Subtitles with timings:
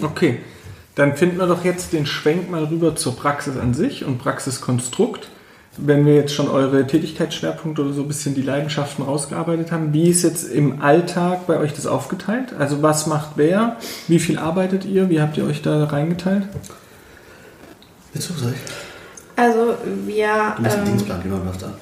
[0.00, 0.10] Genau.
[0.10, 0.40] Okay,
[0.94, 5.28] dann finden wir doch jetzt den Schwenk mal rüber zur Praxis an sich und Praxiskonstrukt.
[5.76, 10.10] Wenn wir jetzt schon eure Tätigkeitsschwerpunkte oder so ein bisschen die Leidenschaften rausgearbeitet haben, wie
[10.10, 12.52] ist jetzt im Alltag bei euch das aufgeteilt?
[12.58, 13.76] Also was macht wer?
[14.08, 15.08] Wie viel arbeitet ihr?
[15.08, 16.48] Wie habt ihr euch da reingeteilt?
[18.12, 18.72] Willst du, soll ich?
[19.38, 21.74] Also wir Du musst den ähm, Dienstplan, man läuft an.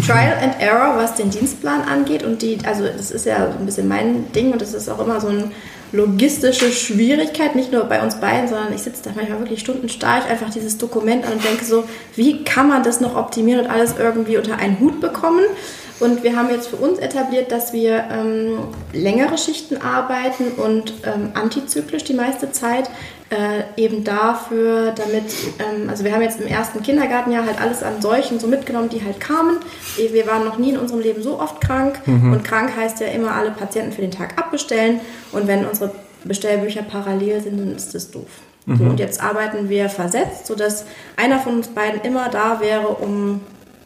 [0.00, 3.66] Trial and Error, was den Dienstplan angeht und die, also das ist ja so ein
[3.66, 5.50] bisschen mein Ding und das ist auch immer so eine
[5.92, 10.22] logistische Schwierigkeit, nicht nur bei uns beiden, sondern ich sitze da manchmal wirklich Stunden starr
[10.24, 11.84] ich einfach dieses Dokument an und denke so,
[12.16, 15.44] wie kann man das noch optimieren und alles irgendwie unter einen Hut bekommen?
[16.00, 18.58] Und wir haben jetzt für uns etabliert, dass wir ähm,
[18.92, 22.90] längere Schichten arbeiten und ähm, antizyklisch die meiste Zeit.
[23.32, 25.24] Äh, eben dafür, damit,
[25.58, 29.02] ähm, also wir haben jetzt im ersten Kindergartenjahr halt alles an Seuchen so mitgenommen, die
[29.02, 29.56] halt kamen.
[29.96, 32.00] Wir waren noch nie in unserem Leben so oft krank.
[32.06, 35.00] Und krank heißt ja immer alle Patienten für den Tag abbestellen.
[35.32, 35.92] Und wenn unsere
[36.24, 38.28] Bestellbücher parallel sind, dann ist das doof.
[38.66, 40.84] So, und jetzt arbeiten wir versetzt, sodass
[41.16, 43.40] einer von uns beiden immer da wäre, um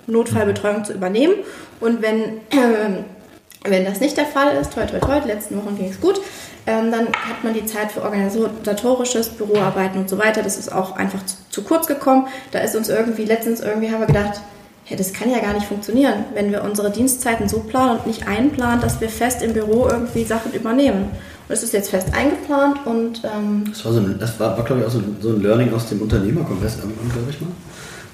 [0.07, 1.35] Notfallbetreuung zu übernehmen.
[1.81, 3.05] Und wenn, ähm,
[3.65, 6.20] wenn das nicht der Fall ist, toi toi toi, die letzten Wochen ging es gut,
[6.67, 10.42] ähm, dann hat man die Zeit für organisatorisches, Büroarbeiten und so weiter.
[10.42, 12.27] Das ist auch einfach zu, zu kurz gekommen.
[12.50, 14.41] Da ist uns irgendwie, letztens irgendwie haben wir gedacht,
[14.84, 18.27] hey, das kann ja gar nicht funktionieren, wenn wir unsere Dienstzeiten so planen und nicht
[18.28, 21.11] einplanen, dass wir fest im Büro irgendwie Sachen übernehmen.
[21.48, 24.86] Und es ist jetzt fest eingeplant und ähm, Das war, so war, war glaube ich,
[24.86, 27.51] auch so so ein Learning aus dem Unternehmerkongress irgendwann, glaube ich mal.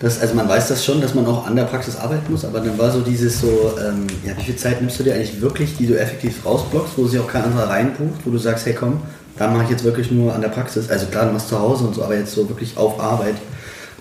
[0.02, 2.58] Das, also man weiß das schon, dass man auch an der Praxis arbeiten muss, aber
[2.58, 5.76] dann war so dieses so, ähm, ja, wie viel Zeit nimmst du dir eigentlich wirklich,
[5.76, 9.00] die du effektiv rausblockst, wo sich auch kein anderer reinbucht, wo du sagst, hey komm,
[9.38, 10.90] da mache ich jetzt wirklich nur an der Praxis.
[10.90, 13.36] Also klar, du machst zu Hause und so, aber jetzt so wirklich auf Arbeit.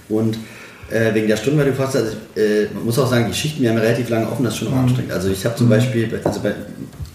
[0.10, 0.40] Und
[0.90, 3.34] äh, wegen der Stunden, weil du gefragt hast, also, äh, man muss auch sagen, die
[3.36, 5.12] Schichten, wir haben relativ lange offen, das ist schon auch anstrengend.
[5.12, 6.50] Also ich habe zum Beispiel, also bei,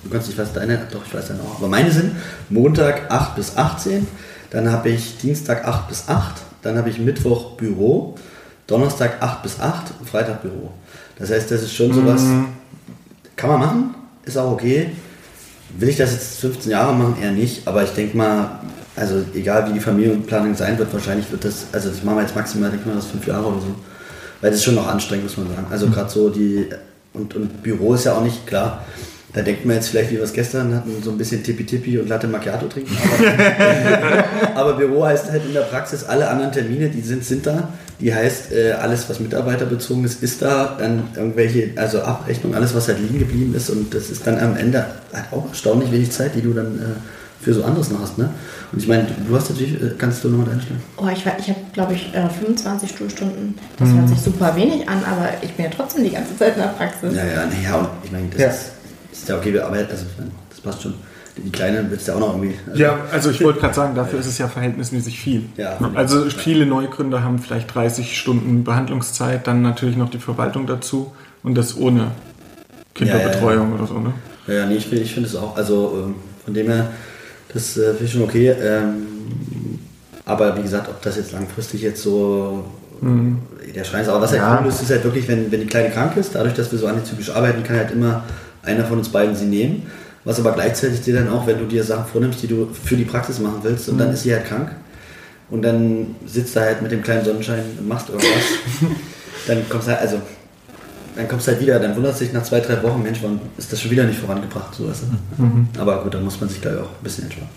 [0.04, 2.12] du kannst nicht, was deine, doch, ich weiß deine auch, aber meine sind
[2.50, 4.06] Montag 8 bis 18,
[4.50, 8.14] dann habe ich Dienstag 8 bis 8, dann habe ich Mittwoch Büro,
[8.66, 10.70] Donnerstag 8 bis 8 und Freitag Büro.
[11.18, 12.22] Das heißt, das ist schon sowas,
[13.36, 13.94] kann man machen,
[14.24, 14.90] ist auch okay.
[15.78, 17.16] Will ich das jetzt 15 Jahre machen?
[17.20, 18.60] Eher nicht, aber ich denke mal,
[18.94, 22.34] also egal wie die Familienplanung sein wird, wahrscheinlich wird das, also das machen wir jetzt
[22.34, 23.74] maximal, denke mal, das fünf Jahre oder so.
[24.40, 25.66] Weil das ist schon noch anstrengend, muss man sagen.
[25.70, 26.68] Also gerade so die,
[27.12, 28.84] und, und Büro ist ja auch nicht klar.
[29.36, 32.08] Da denkt man jetzt vielleicht, wie wir es gestern hatten, so ein bisschen Tippi-Tippi und
[32.08, 32.96] Latte Macchiato trinken.
[32.96, 34.24] Aber,
[34.58, 37.68] aber Büro heißt halt in der Praxis, alle anderen Termine, die sind, sind da.
[38.00, 40.74] Die heißt, äh, alles, was mitarbeiterbezogen ist, ist da.
[40.78, 43.68] Dann irgendwelche, also Abrechnung, alles, was halt liegen geblieben ist.
[43.68, 47.44] Und das ist dann am Ende halt auch erstaunlich wenig Zeit, die du dann äh,
[47.44, 48.16] für so anderes noch hast.
[48.16, 48.30] Ne?
[48.72, 50.82] Und ich meine, du hast natürlich, äh, kannst du nochmal einstellen?
[50.96, 53.54] Oh, ich, ich habe, glaube ich, äh, 25 Stuhlstunden.
[53.78, 56.62] Das hört sich super wenig an, aber ich bin ja trotzdem die ganze Zeit in
[56.62, 57.14] der Praxis.
[57.14, 58.48] Ja, ja, naja, und ich meine, das Ja.
[58.48, 58.72] ist,
[59.18, 60.94] ist ja okay, wir arbeiten, also meine, das passt schon.
[61.36, 62.54] Die Kleinen wird es ja auch noch irgendwie.
[62.66, 65.42] Also, Ja, also ich wollte gerade sagen, dafür ist es ja verhältnismäßig viel.
[65.58, 65.78] Ja.
[65.94, 71.12] Also viele Neugründer haben vielleicht 30 Stunden Behandlungszeit, dann natürlich noch die Verwaltung dazu
[71.42, 72.12] und das ohne
[72.94, 74.14] Kinderbetreuung oder so, ne?
[74.46, 75.56] Ja, ja, nee, ich finde ich es auch.
[75.56, 76.90] Also ähm, von dem her,
[77.52, 78.54] das äh, finde ich schon okay.
[78.58, 79.06] Ähm,
[80.24, 82.64] aber wie gesagt, ob das jetzt langfristig jetzt so
[83.02, 84.08] der Schrein ist.
[84.08, 84.58] Aber was halt Ja.
[84.62, 86.86] cool ist, ist halt wirklich, wenn, wenn die Kleine krank ist, dadurch, dass wir so
[86.86, 88.24] antizyklisch arbeiten, kann halt immer
[88.66, 89.86] einer von uns beiden sie nehmen.
[90.24, 93.04] Was aber gleichzeitig dir dann auch, wenn du dir Sachen vornimmst, die du für die
[93.04, 94.72] Praxis machen willst, und dann ist sie halt krank.
[95.48, 98.32] Und dann sitzt du halt mit dem kleinen Sonnenschein und machst irgendwas.
[99.46, 100.20] dann kommst du halt, also
[101.14, 103.72] dann kommst halt wieder, dann wunderst du dich nach zwei, drei Wochen, Mensch, warum ist
[103.72, 105.40] das schon wieder nicht vorangebracht, so weißt du?
[105.80, 107.50] Aber gut, dann muss man sich gleich auch ein bisschen entspannen.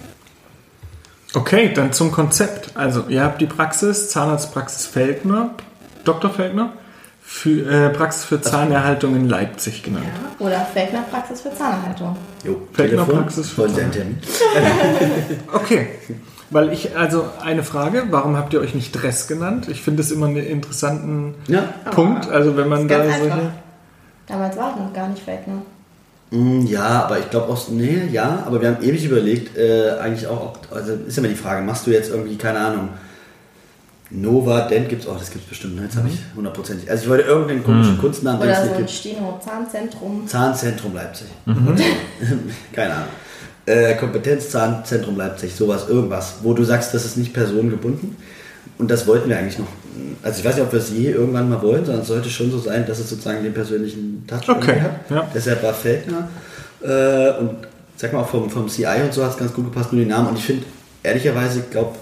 [1.34, 2.72] Okay, dann zum Konzept.
[2.75, 5.56] Also, ihr habt die Praxis, Zahnarztpraxis Feldner,
[6.03, 6.31] Dr.
[6.31, 6.74] Feldner,
[7.32, 10.06] für, äh, Praxis für Zahnerhaltung in Leipzig genannt.
[10.40, 12.16] Ja, oder Feldner Praxis für Zahnerhaltung.
[12.44, 14.18] Jo, Feldner Telefon, Praxis für wollen Sie einen Zahn.
[14.54, 15.40] Termin?
[15.54, 15.88] Okay,
[16.50, 19.68] weil ich, also eine Frage, warum habt ihr euch nicht Dress genannt?
[19.70, 21.62] Ich finde es immer einen interessanten Ja.
[21.92, 23.52] Punkt, also wenn man Ist da ganz solche...
[24.28, 25.62] Damals war es noch gar nicht Feldner.
[26.32, 30.25] Mm, Ja, aber ich glaube auch, nee, ja, aber wir haben ewig überlegt, äh, eigentlich
[30.28, 32.90] auch, ob, also ist immer die Frage, machst du jetzt irgendwie, keine Ahnung,
[34.12, 35.84] Nova Dent gibt's auch, das gibt's bestimmt, ne?
[35.84, 36.90] jetzt habe ich hundertprozentig.
[36.90, 38.90] Also ich wollte irgendeinen komischen Kunstnamen, den es Oder nicht so ein gibt.
[38.92, 40.28] Stino Zahnzentrum.
[40.28, 41.28] Zahnzentrum Leipzig.
[42.74, 43.08] Keine Ahnung.
[43.66, 48.16] Äh, Kompetenzzahnzentrum Leipzig, sowas, irgendwas, wo du sagst, das ist nicht personengebunden.
[48.80, 49.68] Und das wollten wir eigentlich noch.
[50.24, 52.50] Also ich weiß nicht, ob wir es je irgendwann mal wollen, sondern es sollte schon
[52.50, 54.92] so sein, dass es sozusagen den persönlichen Touch Okay, hat.
[55.12, 55.30] ja.
[55.36, 56.30] Deshalb war Feldner.
[56.82, 57.58] Äh, und
[57.96, 60.10] sag mal, auch vom, vom CI und so hat es ganz gut gepasst, nur die
[60.10, 60.30] Namen.
[60.30, 60.64] Und ich finde,
[61.04, 61.94] ehrlicherweise, ich glaube,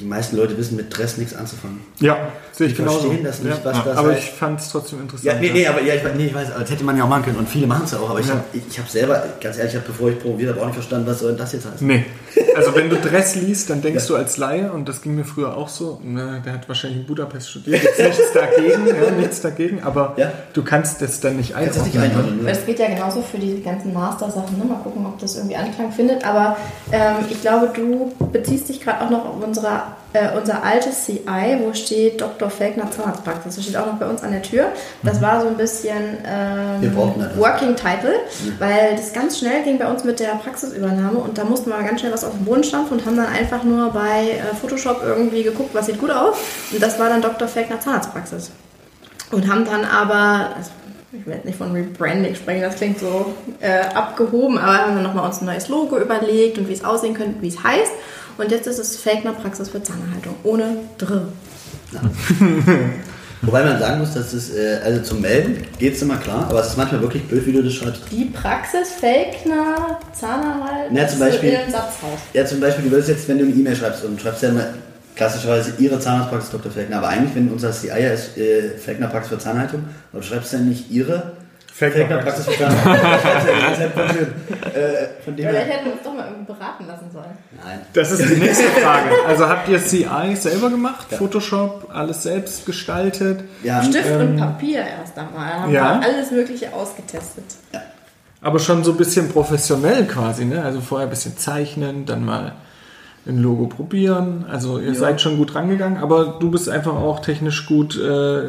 [0.00, 1.80] die meisten Leute wissen mit Dress nichts anzufangen.
[2.00, 3.00] Ja, sehe ich Die genauso.
[3.00, 3.64] verstehen das nicht, ja.
[3.64, 3.82] was ja.
[3.84, 4.18] das Aber heißt.
[4.22, 5.24] ich fand es trotzdem interessant.
[5.24, 7.24] Ja, nee, nee, aber ja, ich, nee, ich weiß, das hätte man ja auch machen
[7.24, 8.34] können und viele machen es ja auch, aber ich Ja.
[8.34, 10.74] habe ich, ich hab selber, ganz ehrlich, ich habe bevor ich promoviert habe, auch nicht
[10.74, 11.86] verstanden, was soll denn das jetzt heißen.
[11.86, 12.04] Nee.
[12.54, 15.56] Also wenn du Dress liest, dann denkst du als Laie, und das ging mir früher
[15.56, 19.82] auch so, na, der hat wahrscheinlich in Budapest studiert, jetzt nichts dagegen, ja, nichts dagegen,
[19.82, 20.30] aber Ja.
[20.52, 21.84] du kannst das dann nicht einordnen.
[21.86, 22.44] nicht einordnen?
[22.44, 22.50] Ne?
[22.50, 24.58] es geht ja genauso für die ganzen Master-Sachen.
[24.58, 24.64] Ne?
[24.64, 26.24] Mal gucken, ob das irgendwie Anklang findet.
[26.24, 26.56] Aber
[26.92, 31.58] ähm, ich glaube, du beziehst dich gerade auch noch auf unsere, äh, unser altes CI,
[31.60, 32.50] wo steht Dr.
[32.50, 33.56] Felkner Zahnarztpraxis.
[33.56, 34.72] Das steht auch noch bei uns an der Tür.
[35.02, 36.96] Das war so ein bisschen ähm.
[37.36, 38.14] Working Title,
[38.58, 42.00] weil das ganz schnell ging bei uns mit der Praxisübernahme und da mussten wir ganz
[42.00, 45.42] schnell was auf den Boden stampfen und haben dann einfach nur bei äh, Photoshop irgendwie
[45.42, 46.36] geguckt, was sieht gut aus.
[46.72, 47.46] Und das war dann Dr.
[47.46, 48.50] Felkner Zahnarztpraxis.
[49.30, 50.70] Und haben dann aber, also
[51.12, 55.04] ich will jetzt nicht von Rebranding sprechen, das klingt so äh, abgehoben, aber haben dann
[55.04, 57.92] nochmal uns ein neues Logo überlegt und wie es aussehen könnte, wie es heißt.
[58.40, 61.28] Und jetzt ist es Felkner Praxis für Zahnerhaltung, ohne Dr.
[63.42, 66.60] Wobei man sagen muss, dass es, äh, also zum Melden geht es immer klar, aber
[66.60, 68.02] es ist manchmal wirklich blöd, wie du das schreibst.
[68.10, 72.18] Die Praxis Felkner Zahnerhaltung Ja, zum Beispiel- in einem Satzhaus.
[72.32, 74.64] Ja, zum Beispiel, du würdest jetzt, wenn du eine E-Mail schreibst und schreibst ja immer
[75.16, 76.70] klassischerweise Ihre Zahnarztpraxis Dr.
[76.72, 80.26] Felkner, aber eigentlich, wenn unser CI ja ist, äh, Felkner Praxis für Zahnhaltung, aber du
[80.26, 81.32] schreibst ja nicht Ihre
[81.88, 83.10] Felkner Praxis für Zahnhaltung.
[83.10, 84.72] Das ist ja- das ist ja voll schön.
[84.74, 87.38] Äh, von dem Vielleicht hätten wir uns doch mal irgendwie beraten lassen sollen.
[87.64, 87.78] Nein.
[87.94, 89.08] Das ist die nächste Frage.
[89.26, 93.44] Also habt ihr CI selber gemacht, Photoshop, alles selbst gestaltet?
[93.68, 95.52] Haben, Stift und Papier erst einmal.
[95.54, 96.00] Haben ja.
[96.00, 97.44] wir alles Mögliche ausgetestet.
[98.42, 100.62] Aber schon so ein bisschen professionell quasi, ne?
[100.62, 102.52] Also vorher ein bisschen zeichnen, dann mal
[103.26, 104.46] ein Logo probieren.
[104.50, 108.44] Also ihr seid schon gut rangegangen, aber du bist einfach auch technisch gut äh,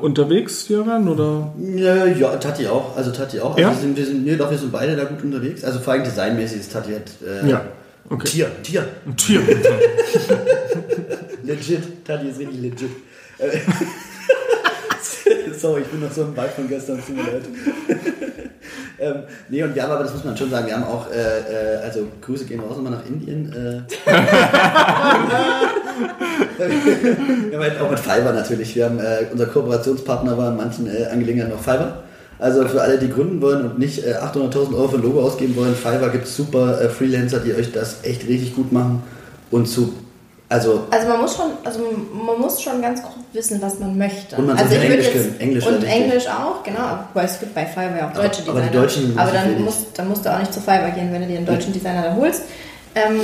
[0.00, 1.52] unterwegs, Jöran, oder?
[1.58, 2.96] Ja, ja, Tati auch.
[2.96, 3.50] Also Tati auch.
[3.56, 3.70] Also Ja?
[3.70, 5.64] wir, sind, wir, sind, nee, doch, wir sind beide da gut unterwegs.
[5.64, 7.10] Also vor allem designmäßig ist Tati halt.
[7.44, 7.62] Äh, Ja,
[8.08, 8.28] okay.
[8.28, 8.86] Tier, Tier.
[9.06, 9.40] Ein Tier.
[11.44, 12.04] Legit.
[12.04, 12.90] Tati ist richtig legit.
[13.38, 13.48] Äh,
[15.58, 17.42] Sorry, ich bin noch so im Vibe von gestern, tut mir leid.
[18.98, 19.14] ähm,
[19.48, 21.76] nee, und wir haben aber, das muss man schon sagen, wir haben auch, äh, äh,
[21.82, 23.52] also Grüße gehen raus nochmal nach Indien.
[23.52, 23.82] Äh,
[26.58, 28.74] wir haben halt auch mit Fiverr natürlich.
[28.74, 32.02] Wir haben, äh, unser Kooperationspartner war in manchen äh, Angelegenheiten noch Fiverr.
[32.38, 35.54] Also für alle, die gründen wollen und nicht äh, 800.000 Euro für ein Logo ausgeben
[35.56, 39.02] wollen, Fiverr gibt es super äh, Freelancer, die euch das echt richtig gut machen.
[39.50, 39.92] Und zu,
[40.48, 41.80] also Also man muss schon, also
[42.26, 44.36] man muss schon ganz grob wissen, was man möchte.
[44.36, 45.40] Und man also ich würde Englisch jetzt-.
[45.40, 45.84] Englisch und.
[45.84, 47.00] Englisch auch, genau.
[47.12, 48.70] Weil es gibt bei Fiverr ja auch Aber- deutsche aber Designer.
[48.70, 51.28] die Deutschen aber dann musst, dann musst du auch nicht zu Fiverr gehen, wenn du
[51.28, 52.42] dir einen deutschen Designer da holst.
[52.94, 53.20] Ähm,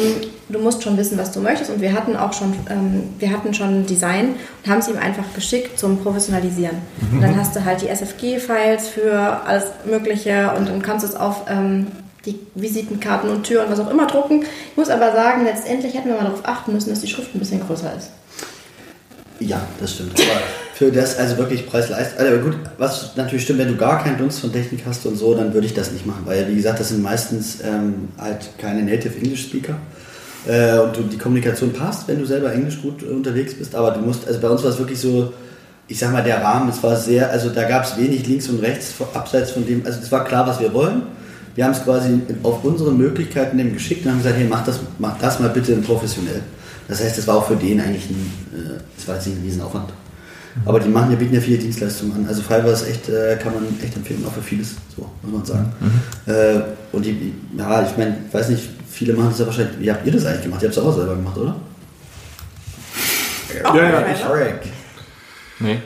[0.48, 1.70] du musst schon wissen, was du möchtest.
[1.70, 4.98] Und wir hatten auch schon, ähm, wir hatten schon ein Design und haben es ihm
[4.98, 6.76] einfach geschickt zum Professionalisieren.
[7.12, 11.16] Und dann hast du halt die SFG-Files für alles Mögliche und dann kannst du es
[11.16, 11.88] auf ähm,
[12.26, 14.42] die Visitenkarten und Türen, was auch immer drucken.
[14.42, 17.38] Ich muss aber sagen, letztendlich hätten wir mal darauf achten müssen, dass die Schrift ein
[17.38, 18.10] bisschen größer ist.
[19.40, 20.12] Ja, das stimmt.
[20.12, 20.40] Aber
[20.74, 22.18] für das, also wirklich Preis-Leistung.
[22.18, 25.34] Also gut, was natürlich stimmt, wenn du gar keinen Dunst von Technik hast und so,
[25.34, 26.22] dann würde ich das nicht machen.
[26.24, 29.76] Weil, wie gesagt, das sind meistens ähm, halt keine Native English Speaker.
[30.46, 33.74] Äh, und du, die Kommunikation passt, wenn du selber Englisch gut äh, unterwegs bist.
[33.74, 35.32] Aber du musst, also bei uns war es wirklich so,
[35.88, 38.60] ich sag mal, der Rahmen, es war sehr, also da gab es wenig links und
[38.60, 41.02] rechts, abseits von dem, also es war klar, was wir wollen.
[41.54, 44.78] Wir haben es quasi auf unsere Möglichkeiten dem geschickt und haben gesagt, hey, mach das,
[44.98, 46.42] mach das mal bitte professionell.
[46.88, 49.42] Das heißt, das war auch für den eigentlich ein, äh, das war jetzt nicht ein
[49.42, 49.92] Riesenaufwand.
[50.64, 52.26] Aber die machen ja, bieten ja viele Dienstleistungen an.
[52.28, 55.44] Also Fiverr ist echt, äh, kann man echt empfehlen, auch für vieles, so muss man
[55.44, 55.72] sagen.
[56.26, 56.60] Äh,
[56.92, 60.06] und die, ja, ich meine, ich weiß nicht, viele machen das ja wahrscheinlich, wie habt
[60.06, 60.62] ihr das eigentlich gemacht?
[60.62, 61.56] Ihr habt es auch selber gemacht, oder?
[63.54, 64.46] Ja, ja, Fiverr.
[64.62, 64.70] ich-.
[65.60, 65.78] Nee.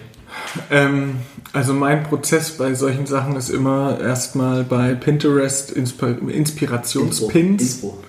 [0.70, 1.16] Ähm,
[1.52, 7.98] also mein Prozess bei solchen Sachen ist immer erstmal bei Pinterest Insp Inspirationspins Inspo.
[8.00, 8.08] da-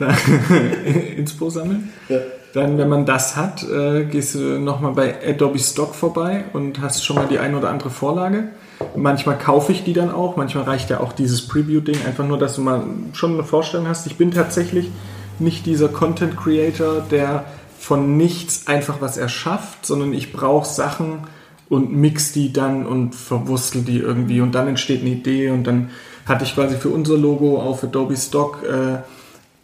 [1.16, 1.92] Inspo sammeln.
[2.08, 2.18] Ja.
[2.54, 7.04] Dann, wenn man das hat, äh, gehst du nochmal bei Adobe Stock vorbei und hast
[7.04, 8.48] schon mal die ein oder andere Vorlage.
[8.96, 12.54] Manchmal kaufe ich die dann auch, manchmal reicht ja auch dieses Preview-Ding, einfach nur, dass
[12.54, 14.06] du mal schon eine Vorstellung hast.
[14.06, 14.90] Ich bin tatsächlich
[15.38, 17.44] nicht dieser Content Creator, der
[17.78, 21.20] von nichts einfach was erschafft, sondern ich brauche Sachen
[21.68, 25.90] und mix die dann und verwurstel die irgendwie und dann entsteht eine Idee und dann
[26.26, 28.98] hatte ich quasi für unser Logo auf Adobe Stock äh,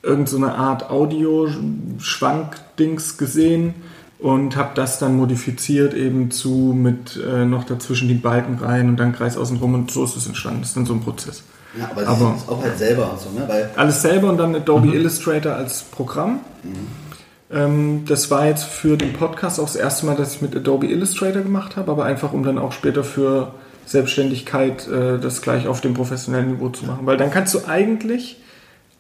[0.05, 3.75] irgend so eine Art Audio-Schwank-Dings gesehen
[4.19, 8.97] und habe das dann modifiziert eben zu mit äh, noch dazwischen die Balken rein und
[8.99, 10.61] dann Kreis außen rum und so ist es entstanden.
[10.61, 11.43] Das ist dann so ein Prozess.
[11.79, 13.45] Ja, aber, Aber- auch halt selber und so, ne?
[13.49, 16.41] Weil, Alles selber und dann Adobe Illustrator als Programm.
[17.53, 20.87] Ähm, das war jetzt für den Podcast auch das erste Mal, dass ich mit Adobe
[20.87, 23.53] Illustrator gemacht habe, aber einfach um dann auch später für
[23.87, 27.07] Selbstständigkeit äh, das gleich auf dem professionellen Niveau zu machen.
[27.07, 28.41] Weil dann kannst du eigentlich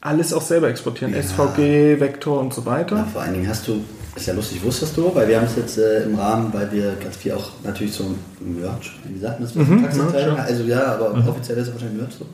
[0.05, 1.15] alles auch selber exportieren.
[1.15, 1.23] Ja.
[1.23, 2.97] SVG, Vektor und so weiter.
[2.97, 3.83] Ja, vor allen Dingen hast du,
[4.15, 6.95] ist ja lustig, wusstest du, weil wir haben es jetzt äh, im Rahmen, weil wir
[7.03, 9.55] ganz viel auch natürlich so Merch, wie sagt man das?
[9.57, 9.81] Mhm?
[9.81, 10.35] Merch, ja.
[10.35, 12.27] Also ja, aber offiziell ist es wahrscheinlich Merch so.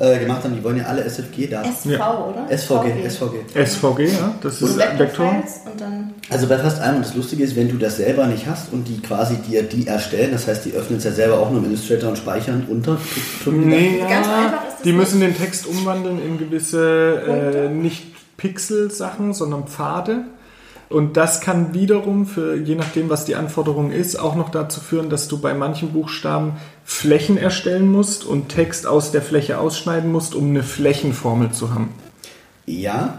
[0.00, 1.68] Äh, gemacht haben, die wollen ja alle SFG-Daten.
[1.70, 2.46] SV, oder?
[2.56, 3.64] SVG, SVG.
[3.66, 4.98] SVG, ja, das Und ist Vektor.
[4.98, 6.14] Vektorfiles und dann.
[6.30, 8.86] Also bei fast allem, und das Lustige ist, wenn du das selber nicht hast und
[8.86, 11.66] die quasi dir die erstellen, das heißt, die öffnen es ja selber auch nur im
[11.66, 12.96] Illustrator und speichern unter.
[13.46, 14.98] Nee, Ganz ja, einfach ist das die nicht.
[14.98, 20.26] müssen den Text umwandeln in gewisse, äh, nicht Pixel-Sachen, sondern Pfade.
[20.88, 25.10] Und das kann wiederum, für, je nachdem, was die Anforderung ist, auch noch dazu führen,
[25.10, 30.34] dass du bei manchen Buchstaben Flächen erstellen musst und Text aus der Fläche ausschneiden musst,
[30.34, 31.90] um eine Flächenformel zu haben.
[32.64, 33.18] Ja.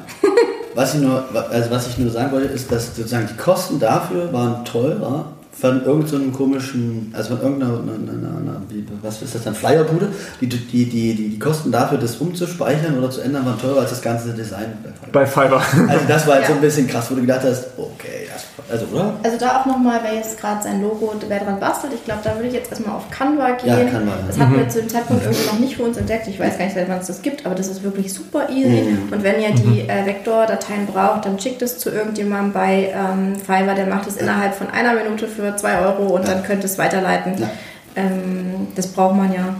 [0.75, 4.31] Was ich, nur, also was ich nur sagen wollte, ist, dass sozusagen die Kosten dafür
[4.31, 9.35] waren teurer von irgendeinem so einem komischen, also von irgendeiner, einer, einer, wie, was ist
[9.35, 10.07] das dann, Flyerbude,
[10.39, 13.89] die, die, die, die, die Kosten dafür, das umzuspeichern oder zu ändern, waren teurer als
[13.89, 14.67] das ganze Design.
[15.11, 15.49] bei Fiverr.
[15.49, 15.89] Bei Fiverr.
[15.89, 16.57] Also das war halt so Ja.
[16.57, 18.28] ein bisschen krass, wo du gedacht hast, okay,
[18.69, 19.13] also oder?
[19.23, 22.35] Also da auch nochmal, wer jetzt gerade sein Logo, wer dran bastelt, ich glaube, da
[22.35, 23.69] würde ich jetzt erstmal auf Canva gehen.
[23.69, 24.17] Ja, Canva, ja.
[24.27, 26.27] Das hatten wir zu dem Zeitpunkt irgendwie noch nicht für uns entdeckt.
[26.27, 28.91] Ich weiß gar nicht, seit wann es das gibt, aber das ist wirklich super easy.
[28.91, 29.13] Mhm.
[29.13, 33.75] Und wenn ihr die äh, Vektordateien braucht, dann schickt es zu irgendjemandem bei ähm, Fiverr,
[33.75, 36.77] der macht es innerhalb von einer Minute für 2 Euro und dann könnt ihr es
[36.77, 37.39] weiterleiten.
[37.39, 37.49] Ja.
[37.95, 39.55] Ähm, das braucht man ja.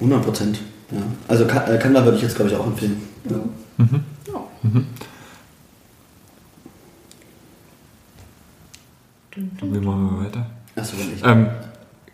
[0.00, 0.60] 100 Prozent.
[0.90, 0.98] Ja.
[1.28, 3.00] Also äh, Canva würde ich jetzt, glaube ich, auch empfehlen.
[3.28, 3.36] Ja.
[4.32, 4.40] Ja.
[9.36, 10.46] Wie machen wir weiter?
[10.76, 11.24] Achso, wenn ich.
[11.24, 11.48] Ähm,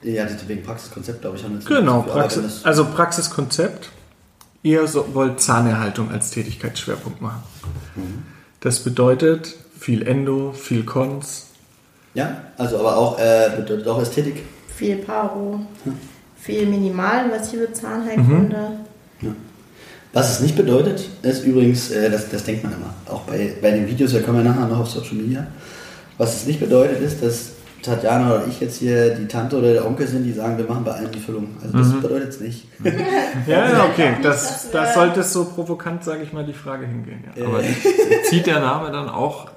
[0.02, 3.90] ja, das wegen Praxiskonzept, glaube ich, haben Genau, Praxis, also Praxiskonzept.
[4.62, 7.42] Ihr so, wollt Zahnerhaltung als Tätigkeitsschwerpunkt machen.
[8.60, 11.46] Das bedeutet viel Endo, viel Cons.
[12.12, 14.42] Ja, also aber auch, äh, bedeutet auch Ästhetik.
[14.74, 15.60] Viel Paro,
[16.36, 18.80] viel minimalinvasive Zahnheilkunde.
[20.12, 23.70] Was es nicht bedeutet, ist übrigens, äh, das, das denkt man immer, auch bei, bei
[23.70, 25.46] den Videos, da kommen wir nachher noch auf Social Media.
[26.20, 29.86] Was es nicht bedeutet, ist, dass Tatjana oder ich jetzt hier die Tante oder der
[29.86, 31.56] Onkel sind, die sagen, wir machen bei allen die Füllung.
[31.62, 32.66] Also das bedeutet es nicht.
[33.46, 34.16] Ja, ja, okay.
[34.22, 37.24] Das, das äh, sollte so provokant, sage ich mal, die Frage hingehen.
[37.34, 37.46] Ja.
[37.46, 37.62] aber
[38.28, 39.48] zieht der Name dann auch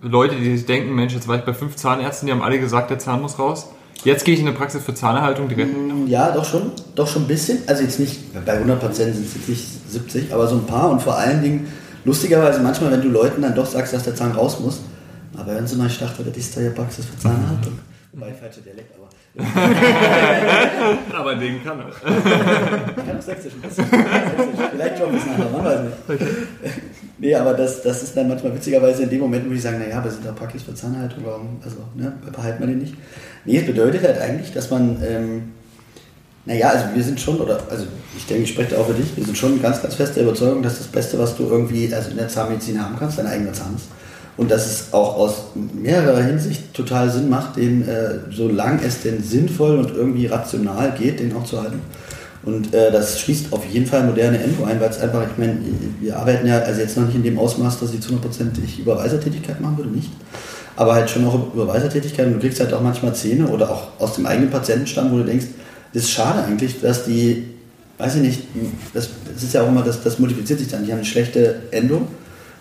[0.00, 2.90] Leute, die sich denken, Mensch, jetzt war ich bei fünf Zahnärzten, die haben alle gesagt,
[2.90, 3.70] der Zahn muss raus.
[4.04, 5.74] Jetzt gehe ich in eine Praxis für Zahnerhaltung direkt.
[6.06, 7.58] Ja, doch schon, doch schon ein bisschen.
[7.66, 10.88] Also jetzt nicht, bei 100% sind es jetzt nicht 70, aber so ein paar.
[10.88, 11.66] Und vor allen Dingen,
[12.04, 14.82] lustigerweise manchmal, wenn du Leuten dann doch sagst, dass der Zahn raus muss,
[15.36, 17.78] aber wenn sie mal dachte, das ist da ja Praxis für Zahnhaltung.
[18.12, 19.08] Wobei, falscher Dialekt, aber...
[21.18, 21.88] Aber den kann er.
[21.88, 21.94] Ich
[23.06, 23.86] kann auch Sächsisch ein bisschen.
[23.86, 26.20] Vielleicht schon ein bisschen anders, man weiß nicht.
[27.22, 30.02] Nee, aber das, das ist dann manchmal witzigerweise in dem Moment, wo ich sagen, naja,
[30.02, 32.94] wir sind da praktisch für Zahnhaltung, warum, also, ne, behalten wir den nicht.
[33.44, 35.52] Nee, es bedeutet halt eigentlich, dass man, ähm,
[36.44, 37.86] naja, also wir sind schon, oder, also
[38.16, 40.24] ich denke, ich spreche da auch für dich, wir sind schon ganz, ganz fest der
[40.24, 43.52] Überzeugung, dass das Beste, was du irgendwie, also in der Zahnmedizin haben kannst, dein eigener
[43.52, 43.86] Zahn ist.
[44.36, 45.34] Und dass es auch aus
[45.74, 51.20] mehrerer Hinsicht total Sinn macht, den, äh, solange es denn sinnvoll und irgendwie rational geht,
[51.20, 51.80] den auch zu halten.
[52.44, 55.58] Und äh, das schließt auf jeden Fall moderne Endo ein, weil es einfach, ich meine,
[56.00, 58.18] wir arbeiten ja, also jetzt noch nicht in dem Ausmaß, dass ich zu 100%
[58.64, 60.10] ich Überweisertätigkeit machen würde, nicht.
[60.74, 64.14] Aber halt schon auch Überweisertätigkeit und du kriegst halt auch manchmal Zähne oder auch aus
[64.14, 65.46] dem eigenen Patientenstamm, wo du denkst,
[65.92, 67.44] das ist schade eigentlich, dass die,
[67.98, 68.40] weiß ich nicht,
[68.92, 70.84] das, das ist ja auch immer, das, das multipliziert sich dann.
[70.84, 72.02] Die haben eine schlechte Endo,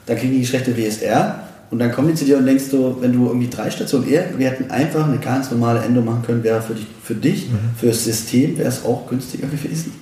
[0.06, 3.14] dann kriegen die schlechte WSR und dann kommen die zu dir und denkst du, wenn
[3.14, 6.62] du irgendwie drei Stationen eher, wir hätten einfach eine ganz normale Endo machen können, wäre
[6.62, 7.50] für dich, für dich,
[7.80, 9.94] fürs System wäre es auch günstiger gewesen.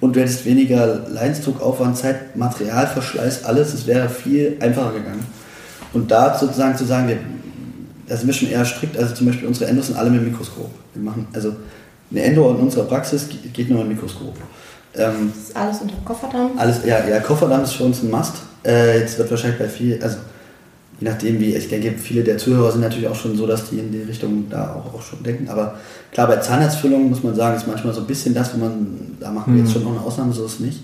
[0.00, 5.24] Und du hättest weniger Leidensdruck, Aufwand, Zeit, Materialverschleiß, alles, es wäre viel einfacher gegangen.
[5.92, 7.16] Und da sozusagen zu sagen, wir,
[8.06, 10.28] da sind wir schon eher strikt, also zum Beispiel unsere Endos sind alle mit dem
[10.30, 10.70] Mikroskop.
[10.94, 11.56] Wir machen, also
[12.10, 14.36] eine Endo in unserer Praxis ge- geht nur mit dem Mikroskop.
[14.94, 16.50] Ähm, Das ist alles unter Kofferdamm.
[16.58, 18.34] alles, ja, ja, Kofferdamm ist für uns ein Must.
[18.64, 20.18] Äh, jetzt wird wahrscheinlich bei viel, also
[21.00, 23.78] je nachdem wie, ich denke, viele der Zuhörer sind natürlich auch schon so, dass die
[23.78, 25.48] in die Richtung da auch, auch schon denken.
[25.48, 25.74] Aber
[26.12, 29.30] klar, bei Zahnarztfüllungen muss man sagen, ist manchmal so ein bisschen das, wo man, da
[29.30, 30.80] machen wir jetzt schon noch eine Ausnahme, so ist es nicht.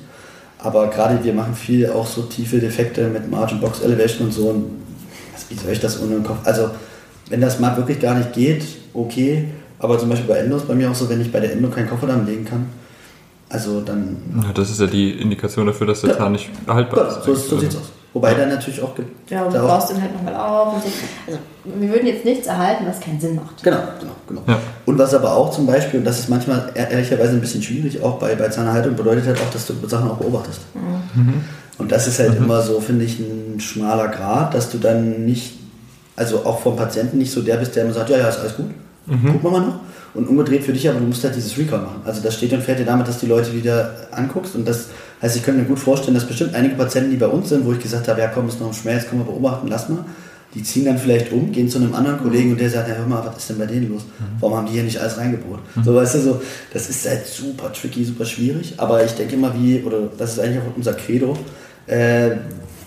[0.58, 4.48] Aber gerade wir machen viel auch so tiefe Defekte mit Margin Box Elevation und so.
[4.50, 4.64] Und
[5.32, 6.38] was- wie soll ich das ohne den Kopf?
[6.44, 6.70] Also,
[7.30, 8.62] wenn das mal wirklich gar nicht geht,
[8.94, 9.46] okay.
[9.78, 11.68] Aber zum Beispiel bei Endo ist bei mir auch so, wenn ich bei der Endo
[11.68, 12.66] keinen Kofferdamm legen kann,
[13.48, 16.18] also dann Ja, das ist ja die Indikation dafür, dass der Ja.
[16.18, 17.24] Zahn nicht erhaltbar Genau, ist.
[17.24, 17.90] so, so sieht's aus.
[18.14, 19.30] Wobei dann natürlich auch gibt.
[19.30, 20.88] Ja, und du baust den halt nochmal auf und so.
[21.26, 23.62] Also, wir würden jetzt nichts erhalten, was keinen Sinn macht.
[23.62, 24.42] Genau, genau, genau.
[24.46, 24.58] Ja.
[24.84, 28.02] Und was aber auch zum Beispiel, und das ist manchmal ehr- ehrlicherweise ein bisschen schwierig,
[28.02, 30.60] auch bei, bei Zahnerhaltung, bedeutet halt auch, dass du Sachen auch beobachtest.
[31.78, 35.54] Und das ist halt immer so, finde ich, ein schmaler Grad, dass du dann nicht,
[36.14, 38.56] also auch vom Patienten nicht so der bist, der immer sagt, ja, ja, ist alles
[38.56, 38.66] gut,
[39.08, 39.80] gucken wir mal noch.
[40.14, 42.02] Und umgedreht für dich, aber du musst halt dieses Recall machen.
[42.04, 44.88] Also das steht und fällt dir damit, dass die Leute wieder anguckst und das
[45.22, 47.72] Heißt, ich könnte mir gut vorstellen, dass bestimmt einige Patienten, die bei uns sind, wo
[47.72, 50.04] ich gesagt habe, ja komm, ist noch ein Schmerz, komm mal beobachten, lass mal,
[50.54, 53.06] die ziehen dann vielleicht um, gehen zu einem anderen Kollegen und der sagt, ja hör
[53.06, 54.02] mal, was ist denn bei denen los?
[54.40, 55.60] Warum haben die hier nicht alles reingebohrt?
[55.84, 59.54] So, weißt du, so, das ist halt super tricky, super schwierig, aber ich denke immer
[59.54, 61.36] wie, oder das ist eigentlich auch unser Credo,
[61.86, 62.30] äh,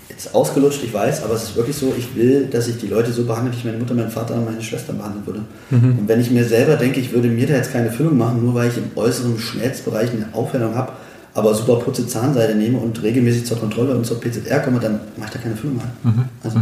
[0.10, 3.12] jetzt ausgelutscht, ich weiß, aber es ist wirklich so, ich will, dass ich die Leute
[3.12, 5.42] so behandle, wie ich meine Mutter, meinen Vater und meine Schwester behandeln würde.
[5.72, 8.54] Und wenn ich mir selber denke, ich würde mir da jetzt keine Füllung machen, nur
[8.54, 10.94] weil ich im äußeren Schmelzbereich eine Aufhellung habe,
[11.36, 15.28] aber super putze Zahnseide nehme und regelmäßig zur Kontrolle und zur PZR komme, dann mache
[15.28, 16.30] ich da keine Füllung rein.
[16.44, 16.60] Also,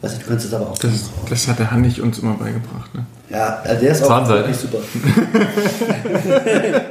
[0.00, 2.92] weiß ich, du kannst es aber auch Das, das hat der Hannig uns immer beigebracht.
[2.94, 3.06] Ne?
[3.30, 4.40] Ja, also der ist auch Zahnseide.
[4.40, 4.78] wirklich super.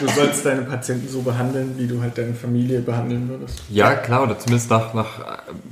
[0.00, 3.62] Du sollst deine Patienten so behandeln, wie du halt deine Familie behandeln würdest.
[3.68, 5.06] Ja, klar, oder zumindest nach, nach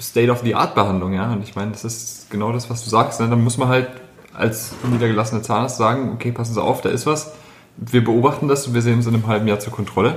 [0.00, 1.33] State-of-the-Art-Behandlung, ja.
[1.33, 3.21] Und ich meine, das ist genau das, was du sagst.
[3.21, 3.28] Ne?
[3.28, 3.88] Dann muss man halt
[4.33, 7.33] als niedergelassener Zahnarzt sagen, okay, passen Sie auf, da ist was.
[7.80, 10.16] Wir beobachten das und wir sehen uns in einem halben Jahr zur Kontrolle.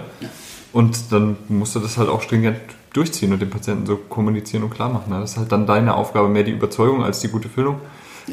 [0.74, 2.58] Und dann musst du das halt auch stringent
[2.94, 5.12] durchziehen und dem Patienten so kommunizieren und klar machen.
[5.12, 7.78] Das ist halt dann deine Aufgabe, mehr die Überzeugung als die gute Füllung.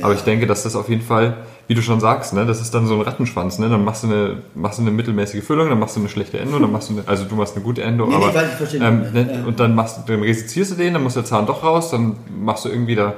[0.03, 2.73] Aber ich denke, dass das auf jeden Fall, wie du schon sagst, ne, das ist
[2.75, 3.59] dann so ein Rattenschwanz.
[3.59, 3.69] Ne?
[3.69, 6.59] Dann machst du, eine, machst du eine mittelmäßige Füllung, dann machst du eine schlechte Endo,
[6.61, 8.33] dann machst du eine, also du machst eine gute Endo, Nee, aber
[8.63, 9.47] ich ähm, ne, Ja.
[9.47, 12.17] und dann machst du, dann resizierst du den, dann muss der Zahn doch raus, dann
[12.41, 13.15] machst du irgendwie da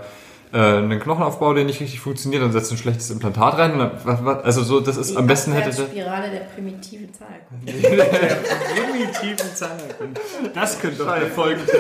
[0.53, 3.73] äh, einen Knochenaufbau, der nicht richtig funktioniert, dann setzt du ein schlechtes Implantat rein.
[3.73, 7.09] Und dann, was, was, also so, das ist am besten hätte der, Spirale der primitiven
[7.13, 7.73] Zahnkunde.
[8.83, 10.21] Primitiven Zahnerkunde.
[10.55, 11.79] Das könnte doch der Folgentitel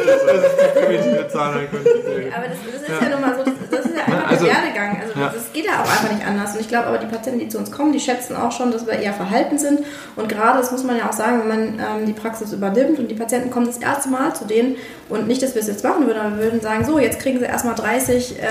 [0.74, 1.90] primitive Zahnheilkunde.
[2.34, 3.61] Aber das, das ist ja, nun mal so, das, das ist
[4.08, 5.00] ja einfach also- der Werdegang.
[5.02, 5.28] Also Ja.
[5.34, 6.54] das geht ja auch einfach nicht anders.
[6.54, 8.86] Und ich glaube aber, die Patienten, die zu uns kommen, die schätzen auch schon, dass
[8.86, 9.80] wir eher verhalten sind.
[10.16, 13.08] Und gerade, das muss man ja auch sagen, wenn man ähm, die Praxis übernimmt und
[13.08, 14.76] die Patienten kommen das erste Mal zu denen
[15.08, 17.38] und nicht, dass wir es jetzt machen würden, aber wir würden sagen, so, jetzt kriegen
[17.38, 18.44] sie erstmal 30, äh,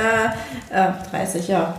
[0.74, 1.74] äh, 30, ja.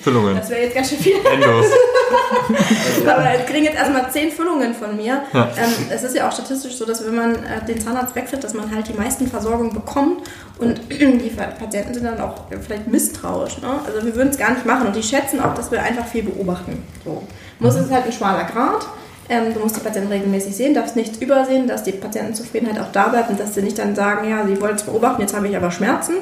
[0.00, 0.36] Füllungen.
[0.36, 1.14] Das wäre jetzt ganz schön viel.
[1.16, 1.66] Endos.
[3.06, 5.22] Aber wir kriegen jetzt erstmal 10 Füllungen von mir.
[5.34, 8.54] Ähm, es ist ja auch statistisch so, dass wenn man äh, den Zahnarzt wechselt, dass
[8.54, 10.22] man halt die meisten Versorgungen bekommt
[10.58, 13.58] und die Patienten sind dann auch vielleicht misstrauisch.
[13.60, 13.68] Ne?
[13.86, 16.24] Also wir würden es gar nicht machen und die schätzen auch, dass wir einfach viel
[16.24, 16.82] beobachten.
[17.04, 17.22] So.
[17.58, 18.86] Muss es halt ein schmaler Grad.
[19.28, 23.08] Ähm, du musst die Patienten regelmäßig sehen, darfst nichts übersehen, dass die Patientenzufriedenheit auch da
[23.08, 25.56] bleibt und dass sie nicht dann sagen, ja, sie wollen es beobachten, jetzt habe ich
[25.56, 26.14] aber Schmerzen.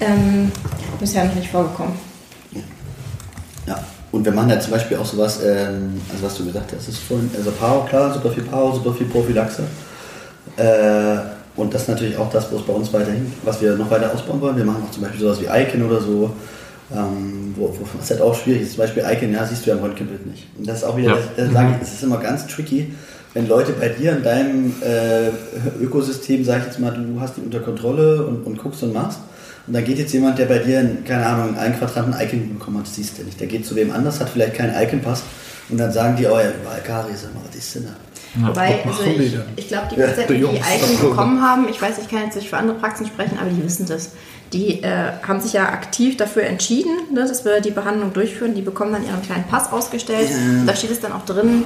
[0.00, 0.52] Ähm,
[1.00, 1.94] bisher noch nicht vorgekommen.
[4.14, 6.98] Und wir machen ja zum Beispiel auch sowas, ähm, also was du gesagt hast, ist
[6.98, 9.62] vorhin, also Paro, klar, super viel Paro, super viel Prophylaxe.
[10.56, 11.16] Äh,
[11.56, 14.12] und das ist natürlich auch das, wo es bei uns weiterhin, was wir noch weiter
[14.12, 14.56] ausbauen wollen.
[14.56, 16.30] Wir machen auch zum Beispiel sowas wie Icon oder so,
[16.94, 18.74] ähm, wo, wo was halt auch schwierig ist.
[18.74, 20.46] Zum Beispiel Icon, ja, siehst du ja im Röntgenbild nicht.
[20.58, 21.16] Und das ist auch wieder, Ja.
[21.16, 22.94] das, das sage ich, es ist immer ganz tricky,
[23.34, 25.30] wenn Leute bei dir in deinem äh,
[25.82, 29.18] Ökosystem, sag ich jetzt mal, du hast die unter Kontrolle und, und guckst und machst.
[29.66, 32.58] Und dann geht jetzt jemand, der bei dir, in, keine Ahnung, in einen Quadranten Icon
[32.58, 33.40] bekommen hat, das siehst du nicht.
[33.40, 35.22] Der geht zu wem anders, hat vielleicht keinen Icon-Pass
[35.70, 38.48] und dann sagen die, oh ja, überall Karies, sag mal, was ist denn da?
[38.48, 40.56] Wobei, also ich, ich glaube, die Ja, Patienten, die die.
[40.56, 43.62] Icon bekommen haben, ich weiß, ich kann jetzt nicht für andere Praxen sprechen, aber die
[43.64, 44.10] wissen das.
[44.52, 48.54] Die äh, haben sich ja aktiv dafür entschieden, ne, dass wir die Behandlung durchführen.
[48.54, 50.28] Die bekommen dann ihren kleinen Pass ausgestellt.
[50.66, 51.64] Da steht es dann auch drin.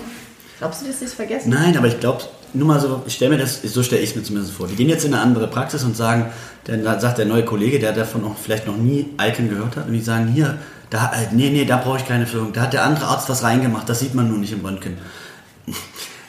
[0.59, 1.51] Glaubst du, dass sie es vergessen?
[1.51, 2.23] Nein, aber ich glaube,
[2.55, 4.67] nur mal so, ich stelle mir das, so stelle ich es mir zumindest vor.
[4.67, 6.27] Die gehen jetzt in eine andere Praxis und sagen,
[6.65, 9.93] dann sagt der neue Kollege, der davon auch vielleicht noch nie Icon gehört hat, und
[9.93, 10.59] die sagen, hier,
[10.91, 12.53] da, äh, nee, nee, da brauche ich keine Führung.
[12.53, 14.97] Da hat der andere Arzt was reingemacht, das sieht man nur nicht im Röntgen.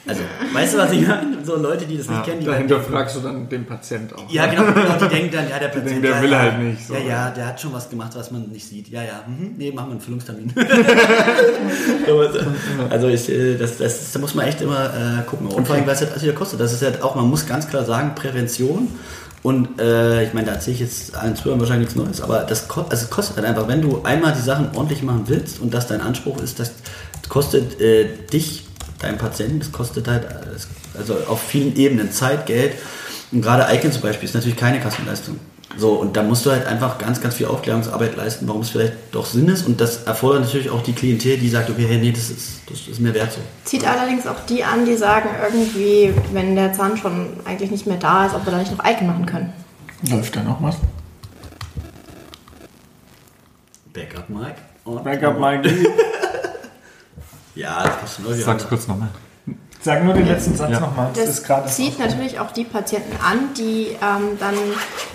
[0.07, 0.21] Also,
[0.53, 1.37] weißt du, was ich meine?
[1.43, 4.29] So Leute, die das nicht kennen, die Dahinter fragst du dann den Patient auch.
[4.29, 6.59] Ja, genau, genau, die denken dann, ja, der Patient, denken, der ja, will ja, halt
[6.59, 6.93] nicht, so.
[6.93, 8.87] Ja, ja, der hat schon was gemacht, was man nicht sieht.
[8.89, 10.53] Ja, ja, mhm, nee, machen wir einen Füllungstermin.
[12.89, 15.47] also ich, äh, das, das, da muss man echt immer äh, gucken.
[15.47, 16.59] Und vor allem, was das wieder kostet.
[16.59, 18.87] Das ist halt auch, man muss ganz klar sagen, Prävention.
[19.41, 22.67] Und äh, ich meine, da erzähle ich jetzt allen Zuhörern wahrscheinlich nichts Neues, aber das
[22.67, 25.73] ko- also es kostet halt einfach, wenn du einmal die Sachen ordentlich machen willst und
[25.73, 26.73] das dein Anspruch ist, das
[27.29, 28.65] kostet äh, dich,
[28.99, 30.27] dein Patienten, das kostet halt
[30.97, 32.73] also auf vielen Ebenen Zeit, Geld.
[33.31, 35.39] Und gerade Icon zum Beispiel ist natürlich keine Kassenleistung.
[35.77, 38.93] So, und da musst du halt einfach ganz, ganz viel Aufklärungsarbeit leisten, warum es vielleicht
[39.11, 39.67] doch Sinn ist.
[39.67, 42.87] Und das erfordert natürlich auch die Klientel, die sagt, okay, hey, nee, das ist, das
[42.87, 43.39] ist mir wert so.
[43.65, 47.97] Zieht allerdings auch die an, die sagen irgendwie, wenn der Zahn schon eigentlich nicht mehr
[47.97, 49.53] da ist, ob wir da nicht noch Icon machen können.
[50.09, 50.77] Läuft da noch was?
[53.93, 54.55] Backup Mike.
[55.03, 55.69] Backup Mike.
[57.55, 58.25] Ja, das passt schon.
[58.25, 59.09] irgendwie Sag's kurz nochmal.
[59.81, 60.81] Sag nur den letzten Satz Ja.
[60.81, 61.09] nochmal.
[61.15, 64.53] Das ist gerade zieht natürlich auch die Patienten an, die ähm, dann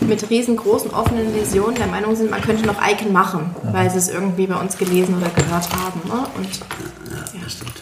[0.01, 4.09] mit riesengroßen offenen Läsionen der Meinung sind, man könnte noch Icon machen, weil sie es
[4.09, 6.01] irgendwie bei uns gelesen oder gehört haben.
[6.07, 6.27] Ne?
[6.37, 6.49] Und
[7.11, 7.75] Ja, das stimmt.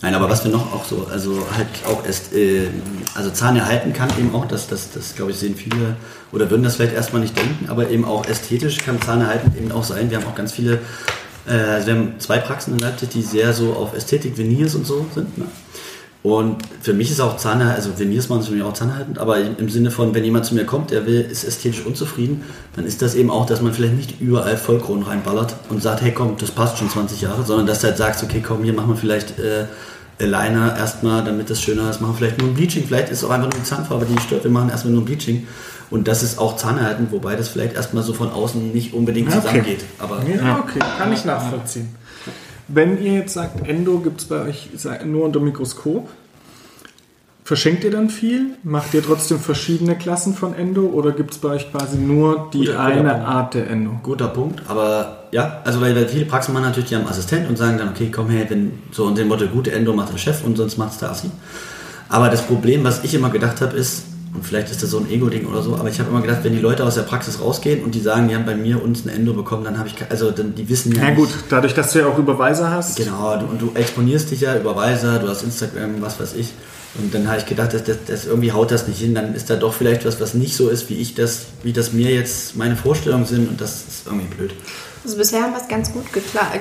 [0.00, 2.68] Nein, aber was wir noch auch so, also halt auch erst, äh,
[3.14, 5.96] also Zahn erhalten kann eben auch, das, das, das glaube ich sehen viele
[6.30, 9.72] oder würden das vielleicht erstmal nicht denken, aber eben auch ästhetisch kann Zahn erhalten eben
[9.72, 10.10] auch sein.
[10.10, 10.78] Wir haben auch ganz viele,
[11.54, 15.06] also wir haben zwei Praxen in Leipzig, die sehr so auf Ästhetik, Veneers und so
[15.14, 15.38] sind.
[15.38, 15.46] Ne?
[16.22, 19.68] Und für mich ist auch Zahnhalten, also Veneers machen für mich auch Zahnhalten, aber im
[19.68, 22.42] Sinne von, wenn jemand zu mir kommt, der will, ist ästhetisch unzufrieden,
[22.74, 26.12] dann ist das eben auch, dass man vielleicht nicht überall Vollkronen reinballert und sagt, hey
[26.12, 28.90] komm, das passt schon 20 Jahre, sondern dass du halt sagst, okay komm, hier machen
[28.90, 29.66] wir vielleicht äh,
[30.18, 33.30] Liner erstmal, damit das schöner ist, machen wir vielleicht nur ein Bleaching, vielleicht ist auch
[33.30, 35.46] einfach nur die Zahnfarbe, die stört, wir machen erstmal nur ein Bleaching.
[35.90, 39.40] Und das ist auch Zahnhalten, wobei das vielleicht erstmal so von außen nicht unbedingt Okay.
[39.40, 39.84] zusammengeht.
[39.98, 41.94] Aber Ja, okay, kann ich nachvollziehen.
[42.68, 44.68] Wenn ihr jetzt sagt, Endo gibt es bei euch
[45.06, 46.08] nur unter Mikroskop,
[47.44, 48.56] verschenkt ihr dann viel?
[48.62, 52.58] Macht ihr trotzdem verschiedene Klassen von Endo oder gibt es bei euch quasi nur die
[52.58, 53.26] Guter- guter eine Punkt.
[53.26, 53.90] Art der Endo?
[54.02, 57.56] Guter Punkt, aber ja, also weil, weil viele Praxen machen natürlich, die haben Assistent und
[57.56, 60.44] sagen dann, okay, komm her, wenn so und dem Motto, gute Endo macht der Chef
[60.44, 61.30] und sonst macht es der Assi.
[62.10, 65.10] Aber das Problem, was ich immer gedacht habe, ist, und vielleicht ist das so ein
[65.10, 67.82] Ego-Ding oder so, aber ich habe immer gedacht, wenn die Leute aus der Praxis rausgehen
[67.82, 70.30] und die sagen, die haben bei mir uns ein Endo bekommen, dann habe ich, also
[70.30, 72.96] dann, die wissen ja Na nicht, gut, dadurch, dass du ja auch Überweiser hast.
[72.96, 76.52] Genau, du, und du exponierst dich ja über Weiser, du hast Instagram, was weiß ich.
[76.94, 79.14] Und dann habe ich gedacht, das, das, das irgendwie haut das nicht hin.
[79.14, 81.92] Dann ist da doch vielleicht was, was nicht so ist, wie ich das, wie das
[81.92, 83.48] mir jetzt meine Vorstellungen sind.
[83.48, 84.54] Und das ist irgendwie blöd.
[85.04, 86.04] Also bisher haben wir es ganz gut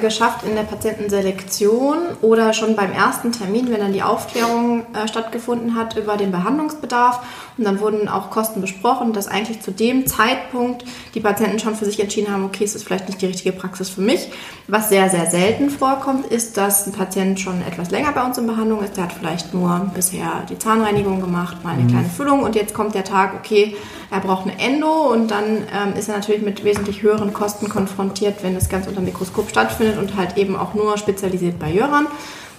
[0.01, 5.75] geschafft in der Patientenselektion oder schon beim ersten Termin, wenn dann die Aufklärung äh, stattgefunden
[5.75, 7.19] hat über den Behandlungsbedarf.
[7.58, 11.86] Und dann wurden auch Kosten besprochen, dass eigentlich zu dem Zeitpunkt die Patienten schon für
[11.86, 14.30] sich entschieden haben, okay, es ist vielleicht nicht die richtige Praxis für mich.
[14.67, 18.48] Was sehr, sehr selten vorkommt, ist, dass ein Patient schon etwas länger bei uns in
[18.48, 18.98] Behandlung ist.
[18.98, 22.93] Der hat vielleicht nur bisher die Zahnreinigung gemacht, mal eine kleine Füllung und jetzt kommt
[22.93, 23.76] der Tag, okay,
[24.10, 28.43] er braucht eine Endo und dann ähm, ist er natürlich mit wesentlich höheren Kosten konfrontiert,
[28.43, 32.08] wenn das Ganze unter dem Mikroskop stattfindet und halt eben auch nur spezialisiert bei Jörern.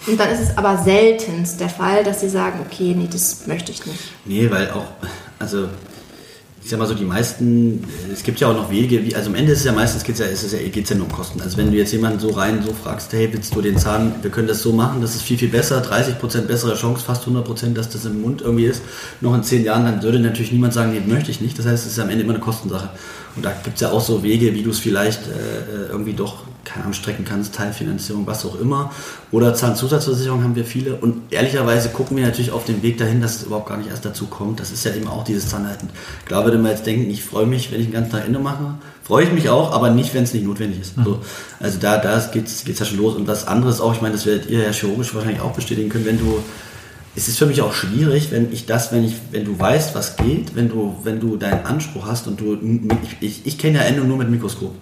[0.07, 3.73] Und dann ist es aber seltenst der Fall, dass sie sagen, okay, nee, das möchte
[3.73, 4.01] ich nicht.
[4.25, 4.87] Nee, weil auch,
[5.39, 5.69] also
[6.69, 7.83] ich sag mal so, die meisten,
[8.13, 10.21] es gibt ja auch noch Wege, wie, also am Ende ist es ja meistens geht's
[10.21, 11.41] es ja, geht's ja nur um Kosten.
[11.41, 14.31] Also wenn du jetzt jemanden so rein so fragst, hey, willst du den Zahn, wir
[14.31, 17.89] können das so machen, das ist viel, viel besser, 30% bessere Chance, fast 100%, dass
[17.89, 18.83] das im Mund irgendwie ist,
[19.23, 21.59] noch in zehn Jahren, dann würde natürlich niemand sagen, nee, möchte ich nicht.
[21.59, 22.91] Das heißt, es ist am Ende immer eine Kostensache.
[23.35, 26.83] Und da gibt's ja auch so Wege, wie du es vielleicht äh, irgendwie doch keine
[26.83, 28.93] Ahnung, strecken kannst, Teilfinanzierung, was auch immer.
[29.33, 30.97] Oder Zahnzusatzversicherung haben wir viele.
[30.97, 34.05] Und ehrlicherweise gucken wir natürlich auf den Weg dahin, dass es überhaupt gar nicht erst
[34.05, 34.61] dazu kommt.
[34.61, 35.89] Das ist ja eben auch dieses Zahnhalten.
[36.27, 38.75] Klar würde man jetzt denken, ich freue mich, wenn ich den ganzen Tag Ende mache.
[39.03, 40.95] Freue ich mich auch, aber nicht, wenn es nicht notwendig ist.
[41.05, 41.21] So.
[41.61, 43.17] Also da, da geht's, geht's ja schon los.
[43.17, 46.05] Und was anderes auch, ich meine, das werdet ihr ja chirurgisch wahrscheinlich auch bestätigen können,
[46.05, 46.43] wenn du
[47.19, 50.17] es ist für mich auch schwierig, wenn ich das, wenn ich, wenn du weißt, was
[50.17, 52.57] geht, wenn du, wenn du deinen Anspruch hast und du,
[53.03, 54.73] ich, ich, ich kenne ja Endo nur mit Mikroskop.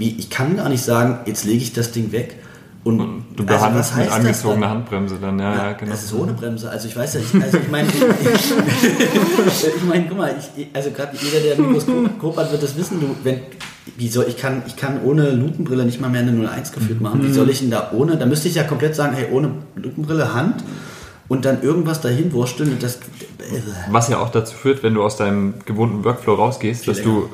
[0.00, 2.36] Wie, ich kann gar nicht sagen, jetzt lege ich das Ding weg
[2.82, 4.70] und, Und du also behandelst was mit angezogener dann?
[4.70, 5.90] Handbremse dann, ja, ja, genau.
[5.90, 6.70] Das ist ohne Bremse.
[6.70, 7.88] Also ich weiß ja, ich, also ich meine,
[9.46, 13.00] ich, ich meine, guck mal, ich, also gerade jeder, der Mikroskop hat, wird das wissen.
[13.00, 13.40] Du, wenn,
[13.98, 17.22] wie soll ich kann, ich kann ohne Lupenbrille nicht mal mehr eine 01 gefühlt machen.
[17.22, 18.16] Wie soll ich denn da ohne?
[18.16, 20.64] Da müsste ich ja komplett sagen, hey, ohne Lupenbrille Hand
[21.28, 22.98] und dann irgendwas dahin wursteln und das.
[23.90, 27.28] Was ja auch dazu führt, wenn du aus deinem gewohnten Workflow rausgehst, Viel dass du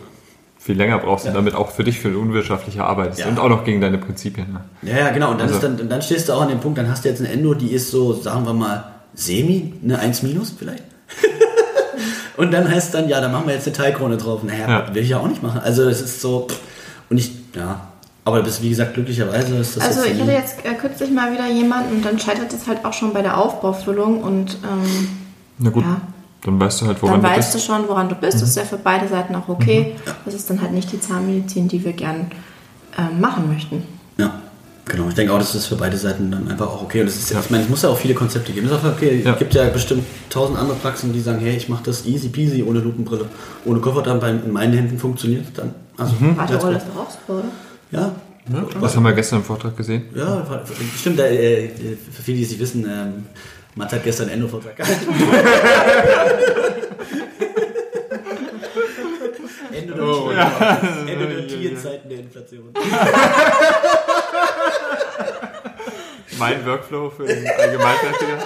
[0.66, 1.31] viel länger brauchst Ja.
[1.31, 3.29] und damit auch für dich viel unwirtschaftlicher arbeitest Ja.
[3.29, 4.52] und auch noch gegen deine Prinzipien.
[4.52, 4.61] Ne?
[4.83, 5.31] Ja, ja, genau.
[5.31, 7.05] Und dann, Also- ist dann, und dann stehst du auch an dem Punkt, dann hast
[7.05, 10.83] du jetzt eine Endo, die ist so, sagen wir mal, semi, eine 1 minus vielleicht.
[12.37, 14.42] und dann heißt dann, ja, dann machen wir jetzt eine Teilkrone drauf.
[14.42, 14.94] Naja, Ja.
[14.94, 15.61] will ich ja auch nicht machen.
[15.62, 16.48] Also es ist so,
[17.09, 17.81] und ich, ja,
[18.24, 21.33] aber das, wie gesagt, glücklicherweise ist das Also jetzt ich hatte jetzt äh, kürzlich mal
[21.33, 25.09] wieder jemanden und dann scheitert es halt auch schon bei der Aufbaufüllung und ähm,
[25.59, 26.00] Na gut, Ja.
[26.42, 27.68] Dann weißt du halt, woran dann du weißt bist.
[27.68, 28.35] du schon, woran du bist.
[28.35, 29.96] Das ist ja für beide Seiten auch okay.
[30.25, 32.31] Das ist dann halt nicht die Zahnmedizin, die wir gern
[32.99, 33.83] ähm, machen möchten.
[34.16, 34.40] Ja,
[34.85, 35.09] genau.
[35.09, 37.01] Ich denke auch, das ist für beide Seiten dann einfach auch okay.
[37.01, 38.66] Und das ist ja, ich meine, es muss ja auch viele Konzepte geben.
[38.66, 39.22] Ist auch okay.
[39.25, 39.33] Ja.
[39.33, 42.62] Es gibt ja bestimmt tausend andere Praxen, die sagen, hey, ich mache das easy peasy,
[42.62, 43.27] ohne Lupenbrille,
[43.64, 45.75] ohne Kofferdamm, bei in meinen Händen funktioniert dann.
[45.96, 46.79] Also, Warte, let's roll go.
[46.79, 47.44] das doch aus, oder?
[47.90, 48.12] Ja,
[48.81, 50.05] Was haben wir gestern im Vortrag gesehen?
[50.14, 50.46] Ja,
[50.99, 51.18] stimmt.
[51.18, 51.70] Äh, äh,
[52.12, 53.25] für viele, die es nicht wissen, ähm,
[53.76, 55.06] Matt hat gestern Endo-Vortrag gehalten.
[59.98, 62.72] Oh, Endodontie, Endodontie in Zeiten der Inflation.
[66.38, 68.38] Mein Workflow für den Allgemeinfertiger.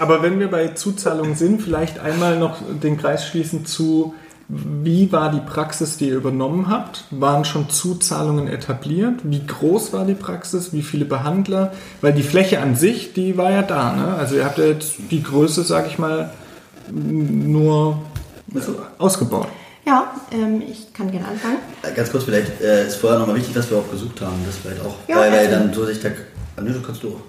[0.00, 4.14] Aber wenn wir bei Zuzahlungen sind, vielleicht einmal noch den Kreis schließen zu,
[4.48, 7.04] wie war die Praxis, die ihr übernommen habt?
[7.10, 9.20] Waren schon Zuzahlungen etabliert?
[9.22, 10.72] Wie groß war die Praxis?
[10.72, 11.72] Wie viele Behandler?
[12.00, 13.92] Weil die Fläche an sich, die war ja da.
[13.92, 14.14] Ne?
[14.14, 16.30] Also ihr habt ja jetzt die Größe, sag ich mal,
[16.90, 18.00] nur
[18.96, 19.48] ausgebaut.
[19.84, 21.58] Ja, ähm, ich kann gerne anfangen.
[21.82, 24.36] Äh, Ganz kurz, vielleicht äh, ist vorher nochmal wichtig, was wir auch gesucht haben.
[24.46, 24.94] Das vielleicht auch.
[25.08, 26.12] Ja, weil, weil dann so sich der.
[26.56, 27.20] Ah, nee, du kannst du.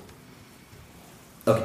[1.45, 1.63] Okay.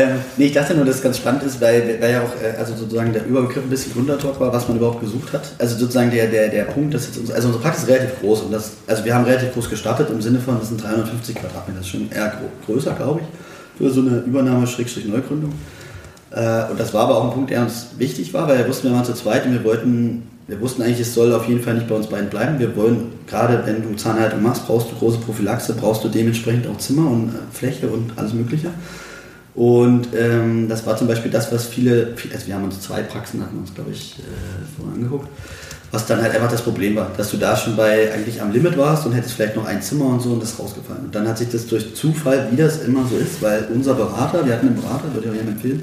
[0.00, 2.56] Ähm, nee, ich dachte nur, dass es ganz spannend ist, weil, weil ja auch äh,
[2.58, 5.52] also sozusagen der Überbegriff ein bisschen Gründertalk war, was man überhaupt gesucht hat.
[5.58, 8.42] Also sozusagen der, der, der Punkt, dass jetzt uns, also unsere Praxis ist relativ groß
[8.42, 11.78] und das, also wir haben relativ groß gestartet im Sinne von, das sind 350 Quadratmeter,
[11.78, 12.32] das ist schon eher
[12.66, 15.52] größer, glaube ich, für so eine Übernahme-Neugründung.
[16.30, 18.88] Äh, und das war aber auch ein Punkt, der uns wichtig war, weil wir wussten,
[18.88, 21.74] wir waren zu zweit und wir wollten, wir wussten eigentlich, es soll auf jeden Fall
[21.74, 22.58] nicht bei uns beiden bleiben.
[22.58, 26.78] Wir wollen, gerade wenn du Zahnhaltung machst, brauchst du große Prophylaxe, brauchst du dementsprechend auch
[26.78, 28.70] Zimmer und äh, Fläche und alles Mögliche.
[29.60, 33.42] Und ähm, das war zum Beispiel das, was viele, also wir haben uns zwei Praxen,
[33.42, 34.22] hatten uns, glaube ich, äh,
[34.74, 35.28] vorher angeguckt,
[35.90, 38.78] was dann halt einfach das Problem war, dass du da schon bei eigentlich am Limit
[38.78, 41.04] warst und hättest vielleicht noch ein Zimmer und so und das rausgefallen.
[41.04, 44.46] Und dann hat sich das durch Zufall, wie das immer so ist, weil unser Berater,
[44.46, 45.82] wir hatten einen Berater, würde ich auch jedem empfehlen,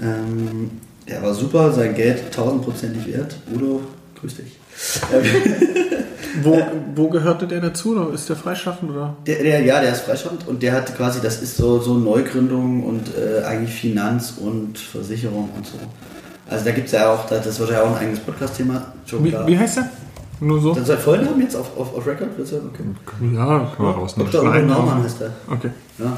[0.00, 0.70] ähm,
[1.06, 3.36] der war super, sein Geld tausendprozentig wert.
[3.54, 3.82] Udo,
[4.22, 4.56] grüß dich.
[6.44, 6.62] Wo,
[6.94, 7.92] wo gehörte der dazu?
[7.96, 8.90] Oder ist der freischaffend?
[8.90, 9.16] Oder?
[9.26, 12.84] Der, der, ja, der ist freischaffend und der hat quasi, das ist so, so Neugründung
[12.84, 15.78] und äh, eigentlich Finanz und Versicherung und so.
[16.48, 18.92] Also da gibt es ja auch, das ist wahrscheinlich auch ein eigenes Podcast-Thema.
[19.06, 19.90] Wie, wie heißt der?
[20.40, 20.74] Nur so?
[20.74, 22.36] Das soll Vollnamen jetzt auf, auf, auf Record?
[22.36, 22.82] Wird's ja- Okay.
[23.34, 24.32] Ja, Können wir rausnehmen.
[24.32, 24.48] Dr.
[24.50, 25.30] Nein, Naumann heißt er.
[25.48, 25.70] Okay.
[25.98, 26.16] Ja.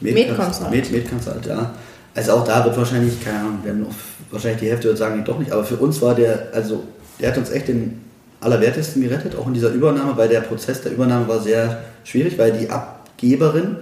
[0.00, 0.70] Medconsult.
[0.70, 1.70] Med, Medconsult, ja.
[2.14, 3.86] Also auch da wird wahrscheinlich, keine Ahnung, werden
[4.30, 5.52] wahrscheinlich die Hälfte wird sagen, nee, doch nicht.
[5.52, 6.84] Aber für uns war der, also
[7.20, 8.02] der hat uns echt den
[8.40, 12.52] Allerwertesten gerettet, auch in dieser Übernahme, weil der Prozess der Übernahme war sehr schwierig, weil
[12.52, 13.76] die Abgeberin,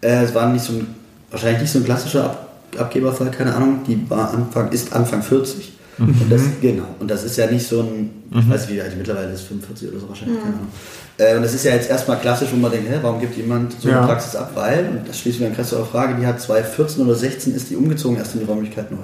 [0.00, 0.94] äh, es war nicht so ein,
[1.30, 5.72] wahrscheinlich nicht so ein klassischer Ab, Abgeberfall, keine Ahnung, die war Anfang, ist Anfang 40.
[5.98, 8.92] Und das, genau, und das ist ja nicht so ein, ich weiß nicht, wie alt
[8.92, 10.68] die mittlerweile ist, 45 oder so wahrscheinlich, keine Ahnung.
[11.16, 13.72] Äh, und das ist ja jetzt erstmal klassisch, wo man denkt, hä, warum gibt jemand
[13.80, 14.06] so eine Ja.
[14.06, 14.52] Praxis ab?
[14.54, 17.74] Weil, und das schließt wieder an Christopher Frage, die hat 2014 oder 16 ist die
[17.74, 18.98] umgezogen erst in die Räumlichkeit neu.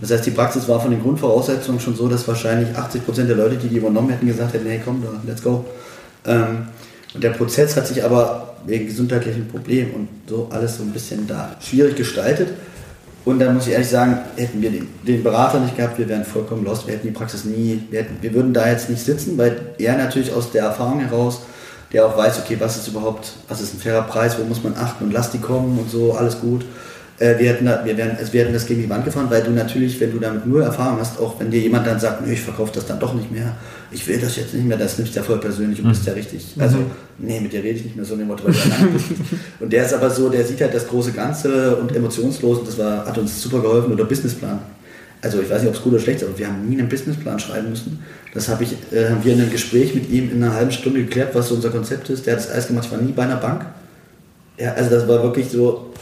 [0.00, 3.56] Das heißt, die Praxis war von den Grundvoraussetzungen schon so, dass wahrscheinlich 80% der Leute,
[3.56, 5.64] die die übernommen hätten, gesagt hätten, hey komm, da, let's go.
[6.26, 6.68] Ähm,
[7.14, 11.26] und der Prozess hat sich aber wegen gesundheitlichen Problemen und so alles so ein bisschen
[11.26, 12.48] da schwierig gestaltet.
[13.24, 16.24] Und da muss ich ehrlich sagen, hätten wir den, den Berater nicht gehabt, wir wären
[16.24, 19.36] vollkommen lost, wir hätten die Praxis nie, wir, hätten, wir würden da jetzt nicht sitzen,
[19.36, 21.42] weil er natürlich aus der Erfahrung heraus,
[21.92, 24.74] der auch weiß, okay, was ist überhaupt, was ist ein fairer Preis, wo muss man
[24.76, 26.64] achten und lass die kommen und so, alles gut.
[27.18, 29.50] Äh, wir, hätten wir, wären, also wir hätten das gegen die Wand gefahren, weil du
[29.50, 32.40] natürlich, wenn du damit nur Erfahrung hast, auch wenn dir jemand dann sagt, nö, ich
[32.40, 33.56] verkaufe das dann doch nicht mehr,
[33.90, 36.12] ich will das jetzt nicht mehr, das nimmst du ja voll persönlich und bist ja
[36.12, 36.54] richtig.
[36.58, 36.78] Also,
[37.18, 38.58] nee, mit dir rede ich nicht mehr so dem Motto, weil du.
[39.64, 42.78] Und der ist aber so, der sieht halt das große Ganze und emotionslos und das
[42.78, 43.92] war, hat uns super geholfen.
[43.92, 44.60] Oder Businessplan.
[45.20, 46.88] Also ich weiß nicht, ob es gut oder schlecht ist, aber wir haben nie einen
[46.88, 47.98] Businessplan schreiben müssen.
[48.34, 51.00] Das habe ich, äh, haben wir in einem Gespräch mit ihm in einer halben Stunde
[51.00, 52.26] geklärt, was so unser Konzept ist.
[52.26, 53.66] Der hat das alles gemacht, ich war nie bei einer Bank.
[54.58, 55.92] Ja, also das war wirklich so,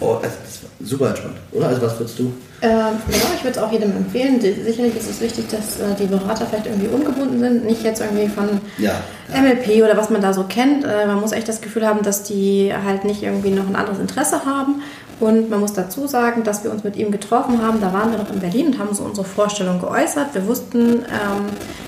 [0.00, 1.68] oh, also das war super entspannt, oder?
[1.68, 2.32] Also was würdest du?
[2.62, 2.70] Ähm,
[3.06, 4.40] genau, ich würde es auch jedem empfehlen.
[4.40, 8.28] Sicherlich ist es wichtig, dass äh, die Berater vielleicht irgendwie ungebunden sind, nicht jetzt irgendwie
[8.28, 8.92] von Ja,
[9.34, 9.42] ja.
[9.42, 10.84] MLP oder was man da so kennt.
[10.84, 13.98] Äh, man muss echt das Gefühl haben, dass die halt nicht irgendwie noch ein anderes
[13.98, 14.82] Interesse haben.
[15.18, 17.80] Und man muss dazu sagen, dass wir uns mit ihm getroffen haben.
[17.80, 20.34] Da waren wir noch in Berlin und haben so unsere Vorstellung geäußert.
[20.34, 21.46] Wir wussten, ähm,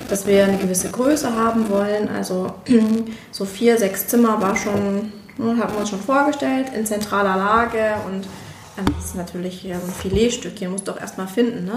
[0.09, 2.09] dass wir eine gewisse Größe haben wollen.
[2.15, 2.53] Also
[3.31, 7.95] so vier, sechs Zimmer war schon, ne, haben wir uns schon vorgestellt, in zentraler Lage
[8.05, 8.25] und
[8.77, 11.65] ähm, das ist natürlich so ein Filetstückchen, musst du auch erstmal finden.
[11.65, 11.73] Ne?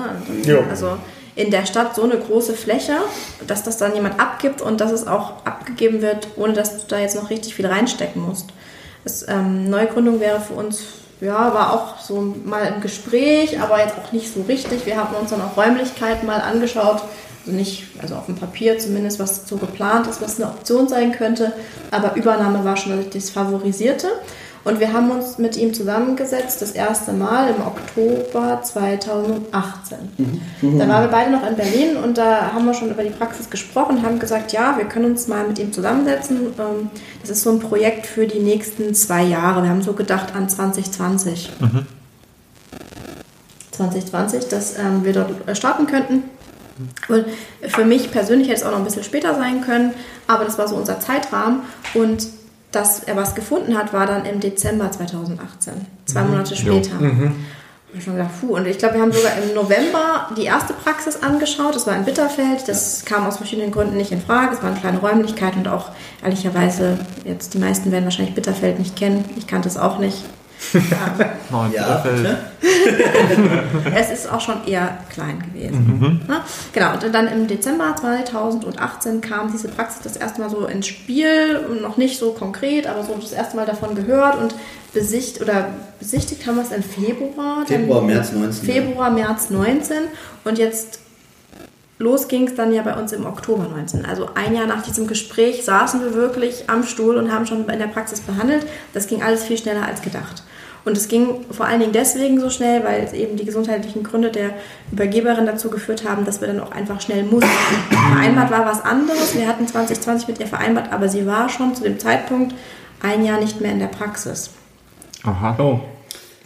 [0.69, 0.99] Also
[1.35, 2.97] in der Stadt so eine große Fläche,
[3.47, 6.99] dass das dann jemand abgibt und dass es auch abgegeben wird, ohne dass du da
[6.99, 8.51] jetzt noch richtig viel reinstecken musst.
[9.05, 10.83] Das, ähm, Neugründung wäre für uns,
[11.21, 14.85] ja, war auch so mal im Gespräch, aber jetzt auch nicht so richtig.
[14.87, 17.03] Wir haben uns dann auch Räumlichkeiten mal angeschaut,
[17.47, 21.13] also nicht, also auf dem Papier zumindest, was so geplant ist, was eine Option sein
[21.13, 21.53] könnte,
[21.91, 24.09] aber Übernahme war schon das Favorisierte.
[24.65, 29.99] Und wir haben uns mit ihm zusammengesetzt, das erste Mal im Oktober 2018.
[30.79, 33.51] Da waren wir beide noch in Berlin und da haben wir schon über die Praxis
[33.51, 36.55] gesprochen, haben gesagt, ja, wir können uns mal mit ihm zusammensetzen.
[36.59, 36.91] Ähm,
[37.23, 39.65] Das ist so ein Projekt für die nächsten zwei Jahre.
[39.65, 41.51] Wir haben so gedacht an 2020.
[43.73, 46.23] 2020, dass ähm, wir dort starten könnten.
[47.09, 47.25] Und
[47.69, 49.95] für mich persönlich hätte es auch noch ein bisschen später sein können,
[50.27, 51.61] aber das war so unser Zeitrahmen.
[51.95, 52.27] Und
[52.71, 55.75] dass er was gefunden hat, war dann im Dezember 2018,
[56.07, 56.61] zwei Monate Jo.
[56.61, 56.99] später.
[57.93, 60.73] Und ich schon gedacht, puh, und ich glaube, wir haben sogar im November die erste
[60.73, 61.75] Praxis angeschaut.
[61.75, 62.67] Das war in Bitterfeld.
[62.67, 64.55] Das kam aus verschiedenen Gründen nicht in Frage.
[64.55, 65.91] Es war eine kleine Räumlichkeit und auch
[66.25, 69.27] ehrlicherweise, jetzt die meisten werden wahrscheinlich Bitterfeld nicht kennen.
[69.37, 70.25] Ich kannte es auch nicht.
[70.75, 72.39] In Ja, bitte?
[73.95, 76.21] Es ist auch schon eher klein gewesen.
[76.29, 80.87] Ja, genau, und dann im Dezember 2018 kam diese Praxis das erste Mal so ins
[80.87, 84.55] Spiel, noch nicht so konkret, aber so das erste Mal davon gehört und
[84.95, 87.59] besicht oder besichtigt haben wir es im Februar.
[87.59, 88.67] dann- Februar, März 19.
[88.69, 88.75] ja.
[88.75, 89.97] Februar, März 19
[90.45, 91.01] und jetzt
[91.99, 94.05] los ging es dann ja bei uns im Oktober 19.
[94.05, 97.79] Also ein Jahr nach diesem Gespräch saßen wir wirklich am Stuhl und haben schon in
[97.79, 98.67] der Praxis behandelt.
[98.93, 100.43] Das ging alles viel schneller als gedacht.
[100.85, 104.31] Und es ging vor allen Dingen deswegen so schnell, weil es eben die gesundheitlichen Gründe
[104.31, 104.51] der
[104.91, 107.49] Übergeberin dazu geführt haben, dass wir dann auch einfach schnell mussten.
[107.91, 109.35] Vereinbart war was anderes.
[109.37, 112.55] Wir hatten 2020 mit ihr vereinbart, aber sie war schon zu dem Zeitpunkt
[113.01, 114.51] ein Jahr nicht mehr in der Praxis.
[115.25, 115.57] Aha.
[115.59, 115.81] Oh.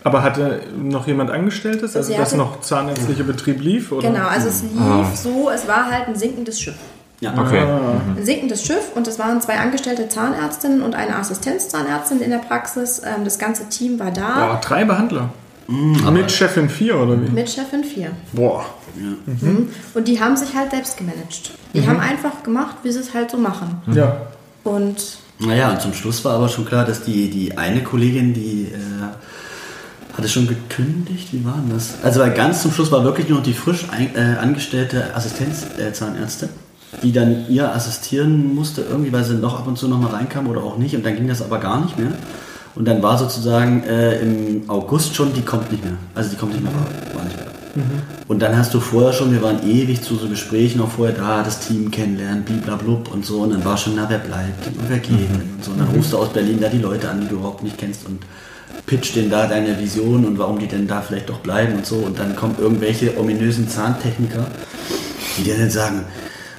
[0.04, 3.90] Aber hatte noch jemand Angestelltes, also Sie dass noch zahnärztlicher Betrieb lief?
[3.90, 4.08] Oder?
[4.08, 5.10] Genau, also es lief Ah.
[5.14, 6.76] so, es war halt ein sinkendes Schiff.
[7.20, 7.32] Ja.
[7.38, 7.60] Okay.
[7.60, 13.00] Ein sinkendes Schiff und es waren zwei angestellte Zahnärztinnen und eine Assistenzzahnärztin in der Praxis.
[13.04, 15.30] Ähm, Das ganze Team war da Boah, drei Behandler.
[15.68, 17.28] Mit Chefin 4 oder wie?
[17.30, 18.10] mit Chefin 4.
[18.32, 18.64] Boah.
[19.94, 21.50] Und die haben sich halt selbst gemanagt.
[21.74, 23.80] Die haben einfach gemacht, wie sie es halt so machen.
[23.92, 24.16] Ja.
[24.62, 28.68] Und Naja, und zum Schluss war aber schon klar, dass die, die eine Kollegin, die
[28.72, 31.94] äh, hatte schon gekündigt, wie war denn das?
[32.02, 36.48] Also weil ganz zum Schluss war wirklich nur noch die frisch ein, äh, angestellte Assistenzzahnärztin,
[36.48, 36.52] äh,
[37.02, 40.46] die dann ihr assistieren musste, irgendwie, weil sie noch ab und zu noch mal reinkam
[40.48, 40.94] oder auch nicht.
[40.96, 42.12] Und dann ging das aber gar nicht mehr.
[42.74, 45.94] Und dann war sozusagen äh, im August schon, die kommt nicht mehr.
[46.14, 47.46] Also die kommt nicht mehr, war, war nicht mehr.
[48.28, 51.42] Und dann hast du vorher schon, wir waren ewig zu so Gesprächen auch vorher da,
[51.42, 53.40] das Team kennenlernen, bliblablub und so.
[53.40, 55.72] Und dann war schon, na, wer bleibt und wer geht und so.
[55.72, 58.06] Und dann rufst du aus Berlin da die Leute an, die du überhaupt nicht kennst
[58.06, 58.20] und
[58.86, 61.96] pitch denen da deine Vision und warum die denn da vielleicht doch bleiben und so.
[61.96, 64.46] Und dann kommen irgendwelche ominösen Zahntechniker,
[65.36, 66.04] die dir dann sagen,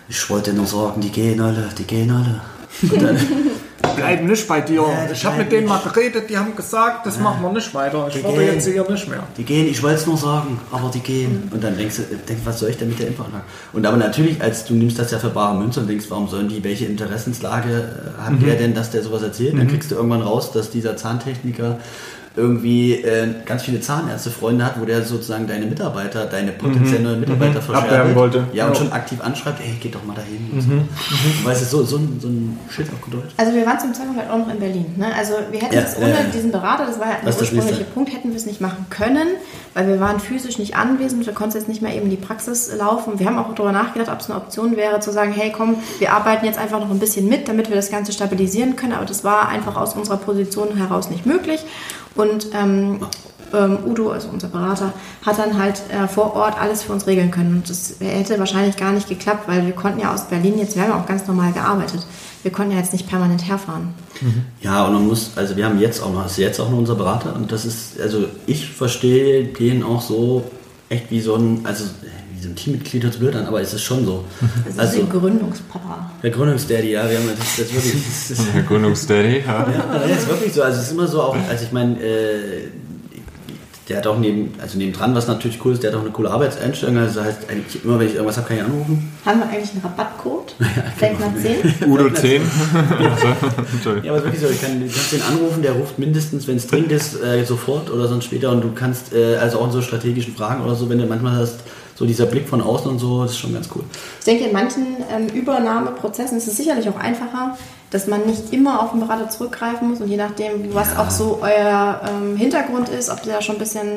[0.10, 2.42] ich wollte nur sagen, die gehen alle, die gehen alle.
[3.00, 3.18] Dann,
[3.96, 4.82] Bleiben nicht bei dir.
[4.82, 8.08] Ja, ich habe mit denen mal geredet, die haben gesagt, das machen wir nicht weiter.
[8.08, 8.42] Ich gehen.
[8.42, 9.24] jetzt hier nicht mehr.
[9.36, 11.50] Die gehen, ich wollte es nur sagen, aber die gehen.
[11.52, 13.44] Und dann denkst du, denk, was soll ich denn mit der Impfanlage?
[13.74, 16.48] Und aber natürlich, als du nimmst das ja für bare Münze und denkst, warum sollen
[16.48, 17.70] die, welche Interessenslage
[18.18, 19.58] äh, hat der denn, dass der sowas erzählt?
[19.58, 21.80] Dann kriegst du irgendwann raus, dass dieser Zahntechniker
[22.38, 27.58] irgendwie äh, ganz viele Zahnärzte-Freunde hat, wo der sozusagen deine Mitarbeiter, deine potenziellen neuen Mitarbeiter
[27.60, 28.16] Abwerben verscherbelt.
[28.16, 28.44] wollte.
[28.54, 28.76] Ja, und Ja.
[28.80, 30.50] schon aktiv anschreibt, ey, geht doch mal dahin.
[30.54, 31.48] Und so.
[31.48, 33.34] Weißt du, so, so, ein, so ein Schild auf Deutsch.
[33.38, 34.86] also wir waren zum Zeitpunkt halt auch noch in Berlin.
[34.98, 35.08] Ne?
[35.18, 36.18] Also wir hätten es ja, ohne ja.
[36.34, 37.94] diesen Berater, das war halt Das der ursprüngliche Nächste.
[37.94, 39.28] Punkt, hätten wir es nicht machen können,
[39.74, 41.26] weil wir waren physisch nicht anwesend.
[41.26, 43.20] Wir konnten jetzt nicht mehr eben die Praxis laufen.
[43.20, 46.14] Wir haben auch darüber nachgedacht, ob es eine Option wäre, zu sagen, hey komm, wir
[46.14, 48.94] arbeiten jetzt einfach noch ein bisschen mit, damit wir das Ganze stabilisieren können.
[48.94, 51.62] Aber das war einfach aus unserer Position heraus nicht möglich.
[52.18, 53.00] Und ähm,
[53.54, 54.94] ähm, Udo, also unser Berater,
[55.26, 57.58] hat dann halt äh, vor Ort alles für uns regeln können.
[57.58, 60.84] Und das hätte wahrscheinlich gar nicht geklappt, weil wir konnten ja aus Berlin jetzt, wir
[60.84, 62.06] haben ja auch ganz normal gearbeitet.
[62.44, 63.94] Wir konnten ja jetzt nicht permanent herfahren.
[64.62, 66.96] Ja, und man muss, also wir haben jetzt auch noch, ist jetzt auch noch unser
[66.96, 70.44] Berater und das ist, also ich verstehe den auch so
[70.90, 71.86] echt wie so ein, also
[72.48, 74.26] ein Teammitglied hört blöd an, aber es ist schon so.
[74.66, 76.12] Das ist Also der Gründungspapa.
[76.24, 79.68] der Gründungsdaddy, ja, wir haben das, das wirklich, das ist, Der Gründungsdaddy, ja.
[79.70, 82.68] ja, das ist wirklich so, also es ist immer so auch, also ich meine, äh,
[83.90, 86.30] der hat auch neben, also nebendran, was natürlich cool ist, der hat auch eine coole
[86.30, 89.12] Arbeitseinstellung, also heißt eigentlich immer, wenn ich irgendwas habe, kann ich anrufen.
[89.26, 90.56] Haben wir eigentlich einen Rabattcode?
[91.00, 91.32] Denk mal
[91.82, 91.90] 10.
[91.90, 92.42] Udo 10.
[93.00, 94.00] Also.
[94.04, 96.48] Ja, aber es ist wirklich so, ich kann, du kannst den anrufen, der ruft mindestens,
[96.48, 99.68] wenn es dringend ist, äh, sofort oder sonst später und du kannst, äh, also auch
[99.68, 101.60] in so strategischen Fragen oder so, wenn du manchmal hast,
[101.98, 103.84] so dieser Blick von außen und so, das ist schon ganz cool.
[104.20, 107.58] Ich denke, in manchen ähm, Übernahmeprozessen ist es sicherlich auch einfacher,
[107.90, 111.40] dass man nicht immer auf den Berater zurückgreifen muss und je nachdem, was auch so
[111.42, 113.88] euer ähm, Hintergrund ist, ob der schon ein bisschen.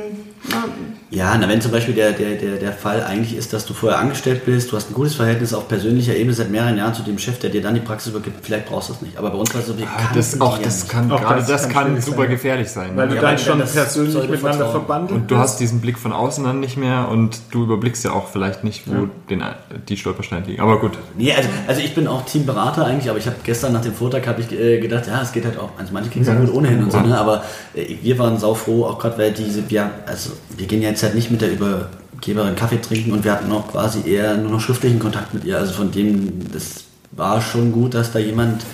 [0.49, 0.65] Na,
[1.11, 3.99] Ja, na, wenn zum Beispiel der, der, der, der Fall eigentlich ist, dass du vorher
[3.99, 7.19] angestellt bist, du hast ein gutes Verhältnis auf persönlicher Ebene seit mehreren Jahren zu dem
[7.19, 9.17] Chef, der dir dann die Praxis übergibt, vielleicht brauchst du es nicht.
[9.19, 11.41] Aber bei uns war es so, wir Ah, Das, auch das ja kann, Auch gerade
[11.41, 12.31] das das kann kann super sein.
[12.31, 12.91] gefährlich sein.
[12.95, 13.15] Weil ne?
[13.15, 16.45] du Ja, dann schon das persönlich miteinander verbandelt Und du hast diesen Blick von außen
[16.45, 19.43] dann nicht mehr und du überblickst ja auch vielleicht nicht, wo den,
[19.89, 20.63] die Stolpersteine liegen.
[20.63, 20.93] Aber gut.
[21.19, 24.27] Nee, also, also ich bin auch Teamberater eigentlich, aber ich habe gestern nach dem Vortrag
[24.27, 26.53] habe ich äh, gedacht, ja, es geht halt auch, also manche kriegen es ja gut
[26.53, 27.19] ohnehin und so, ne?
[27.19, 31.15] aber äh, wir waren saufroh, auch gerade weil diese, wir, also wir gehen jetzt halt
[31.15, 34.99] nicht mit der Übergeberin Kaffee trinken und wir hatten auch quasi eher nur noch schriftlichen
[34.99, 38.65] Kontakt mit ihr, also von dem, das war schon gut, dass da jemand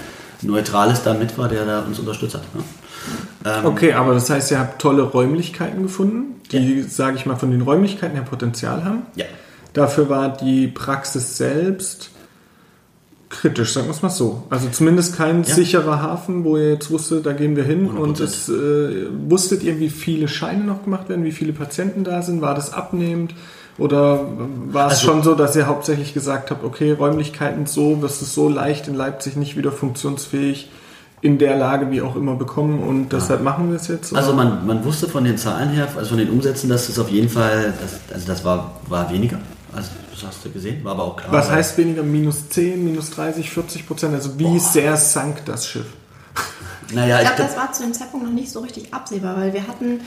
[0.42, 2.42] Neutrales da mit war, der da uns unterstützt hat.
[2.54, 2.62] Ne?
[3.44, 7.50] Ähm, Okay, aber das heißt, ihr habt tolle Räumlichkeiten gefunden, die, sage ich mal, von
[7.50, 9.02] den Räumlichkeiten her Potenzial haben.
[9.14, 9.24] Ja.
[9.72, 12.10] Dafür war die Praxis selbst
[13.40, 14.42] kritisch, sagen wir es mal so.
[14.50, 15.54] Also zumindest kein Ja.
[15.54, 17.88] sicherer Hafen, wo ihr jetzt wusstet, da gehen wir hin.
[17.90, 17.98] 100%.
[18.02, 22.22] Und es, äh, wusstet ihr, wie viele Scheine noch gemacht werden, wie viele Patienten da
[22.22, 22.40] sind?
[22.42, 23.34] War das abnehmend?
[23.78, 24.20] Oder
[24.72, 28.34] war es Also- schon so, dass ihr hauptsächlich gesagt habt, okay, Räumlichkeiten so, das ist
[28.34, 30.70] so leicht in Leipzig nicht wieder funktionsfähig
[31.22, 34.14] in der Lage wie auch immer bekommen und deshalb machen wir es jetzt?
[34.14, 34.44] Also oder?
[34.44, 37.28] man, man wusste von den Zahlen her, also von den Umsätzen, dass es auf jeden
[37.30, 39.38] Fall, das, also das war, war weniger.
[39.76, 41.30] Also das hast du gesehen, war aber auch klar.
[41.32, 42.02] Was weil- heißt weniger?
[42.02, 44.14] Minus 10, minus 30, 40 Prozent?
[44.14, 45.86] Also wie sehr sank das Schiff?
[46.92, 49.52] Naja, Ich ich, glaube, das war zu dem Zeitpunkt noch nicht so richtig absehbar, weil
[49.52, 50.00] wir hatten,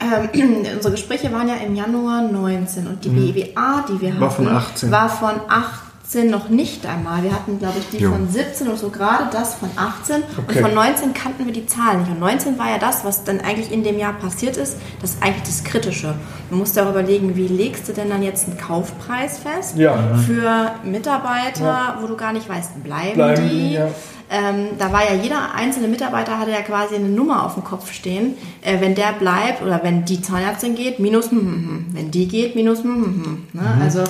[0.00, 4.30] ähm, unsere Gespräche waren ja im Januar 19 und die BWA, die wir hatten, War
[4.30, 4.90] von 18.
[4.90, 7.22] war von 18 18 noch nicht einmal.
[7.22, 8.12] Wir hatten, glaube ich, die Jo.
[8.12, 10.22] von 17 und so gerade das von 18.
[10.36, 10.58] Okay.
[10.58, 12.10] Und von 19 kannten wir die Zahlen nicht.
[12.10, 14.76] Und 19 war ja das, was dann eigentlich in dem Jahr passiert ist.
[15.00, 16.14] Das ist eigentlich das Kritische.
[16.50, 20.14] Man muss auch überlegen, wie legst du denn dann jetzt einen Kaufpreis fest Ja.
[20.26, 23.72] für Mitarbeiter, wo du gar nicht weißt, bleiben, Bleiben die?
[23.72, 23.88] ja.
[24.28, 27.92] Ähm, da war ja jeder einzelne Mitarbeiter hatte ja quasi eine Nummer auf dem Kopf
[27.92, 28.34] stehen.
[28.60, 31.86] Äh, wenn der bleibt oder wenn die Zahnärztin geht, minus hm, hm.
[31.92, 33.46] wenn die geht, minus hm.
[33.52, 33.78] Ne?
[33.80, 34.02] Also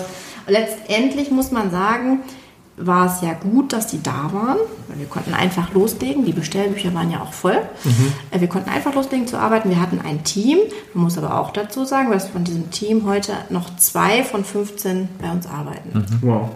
[0.46, 2.20] letztendlich muss man sagen,
[2.78, 6.26] war es ja gut, dass die da waren, weil wir konnten einfach loslegen.
[6.26, 7.58] Die Bestellbücher waren ja auch voll.
[8.30, 9.70] Äh, Wir konnten einfach loslegen zu arbeiten.
[9.70, 10.58] Wir hatten ein Team.
[10.92, 15.08] Man muss aber auch dazu sagen, dass von diesem Team heute noch zwei von 15
[15.20, 16.04] bei uns arbeiten.
[16.20, 16.50] Wow.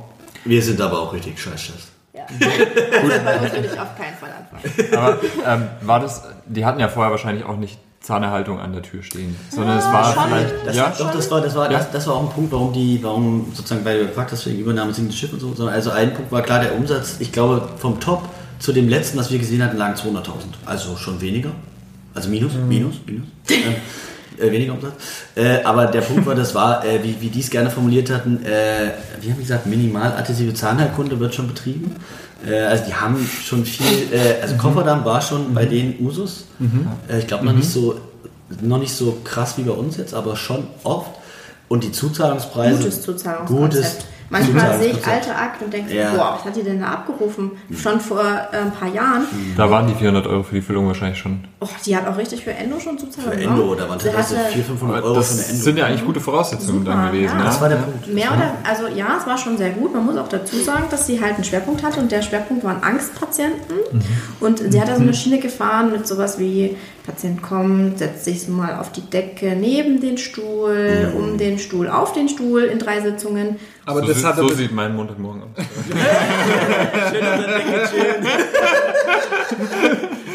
[0.44, 1.72] Wir sind aber auch richtig scheiße.
[2.12, 2.24] Ja.
[2.28, 4.94] Also bei uns würde ich auf keinen Fall anfangen.
[4.94, 7.78] Aber ähm, war das, die hatten ja vorher wahrscheinlich auch nicht
[8.10, 10.24] Zahnerhaltung an der Tür stehen, sondern es war schon.
[10.26, 11.78] vielleicht, Das, ja, Doch, das war, das, war, Ja.
[11.78, 14.58] das, das war auch ein Punkt, warum die, warum sozusagen, weil du gefragt hast, wegen
[14.58, 15.54] Übernahme sinkendes Schiff und so.
[15.54, 19.16] sondern Also ein Punkt war klar, der Umsatz, ich glaube, vom Top zu dem letzten,
[19.16, 20.24] was wir gesehen hatten, lagen 200.000.
[20.66, 21.50] Also schon weniger.
[22.14, 23.26] Also minus, minus, minus.
[23.48, 23.74] Ähm,
[24.40, 24.94] äh, weniger Umsatz.
[25.36, 28.44] Äh, aber der Punkt war, das war, äh, wie, wie die es gerne formuliert hatten,
[28.44, 28.90] äh,
[29.20, 31.94] wie haben die gesagt, minimal adhesive Zahnheilkunde wird schon betrieben.
[32.46, 36.46] Äh, also die haben schon viel, äh, also Kofferdamm war schon bei denen Usus.
[37.08, 38.00] Äh, ich glaube noch nicht so
[38.60, 41.10] noch nicht so krass wie bei uns jetzt, aber schon oft.
[41.68, 42.78] Und die Zuzahlungspreise.
[42.78, 43.72] Gutes Zuzahlungskonzept.
[43.72, 43.98] Gutes
[44.30, 46.12] Manchmal sehe ich alte Akten und denke, Ja.
[46.14, 47.50] boah, was hat die denn da abgerufen?
[47.76, 49.24] Schon vor äh, ein paar Jahren.
[49.56, 51.44] da waren die 400 Euro für die Füllung wahrscheinlich schon.
[51.58, 53.40] Oh, die hat auch richtig für Endo schon Zuzahlung Für.
[53.40, 55.62] Endo, da waren teilweise hatte 400, 500 Aber Euro das für eine Endo.
[55.64, 57.38] sind ja eigentlich gute Voraussetzungen Super, dann gewesen.
[57.38, 57.44] ja.
[57.44, 58.14] das war der Punkt.
[58.14, 59.92] Mehr oder, also ja, es war schon sehr gut.
[59.92, 62.82] Man muss auch dazu sagen, dass sie halt einen Schwerpunkt hatte und der Schwerpunkt waren
[62.82, 63.76] Angstpatienten.
[63.92, 64.00] Mhm.
[64.40, 66.76] Und sie hat da so eine Schiene gefahren mit sowas wie,
[67.06, 71.16] Patient kommt, setzt sich mal auf die Decke neben den Stuhl, Mhm.
[71.16, 73.56] um den Stuhl, auf den Stuhl in drei Sitzungen.
[73.86, 75.48] Aber so das sieht- hatte so sieht mein Montagmorgen aus.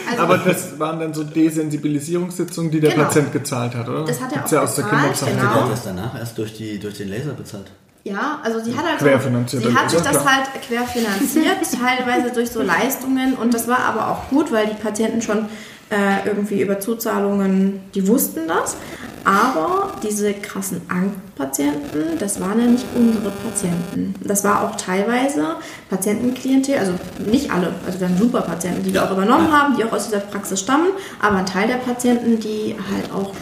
[0.10, 3.04] Also, Aber das waren dann so Desensibilisierungssitzungen, die der Genau.
[3.06, 4.06] Patient gezahlt hat, oder?
[4.06, 5.30] Das hat er Gibt's auch ja aus der bezahlt, Kinderzeit.
[5.30, 5.42] genau.
[5.54, 7.72] Der hat das danach erst durch, die, durch den Laser bezahlt.
[8.04, 10.36] Ja, also sie hat halt Querfinanziert, sie hat sich das klar.
[10.36, 15.24] halt querfinanziert, teilweise durch so Leistungen und das war aber auch gut, weil die Patienten
[15.24, 15.48] schon
[15.90, 18.76] äh, irgendwie über Zuzahlungen, die wussten das,
[19.24, 24.14] aber diese krassen Angstpatienten, das waren ja nicht unsere Patienten.
[24.22, 25.56] Das war auch teilweise
[25.90, 26.94] Patientenklientel, also
[27.26, 30.06] nicht alle, also wir haben super Patienten, die wir auch übernommen haben, die auch aus
[30.06, 33.34] dieser Praxis stammen, aber ein Teil der Patienten, die halt auch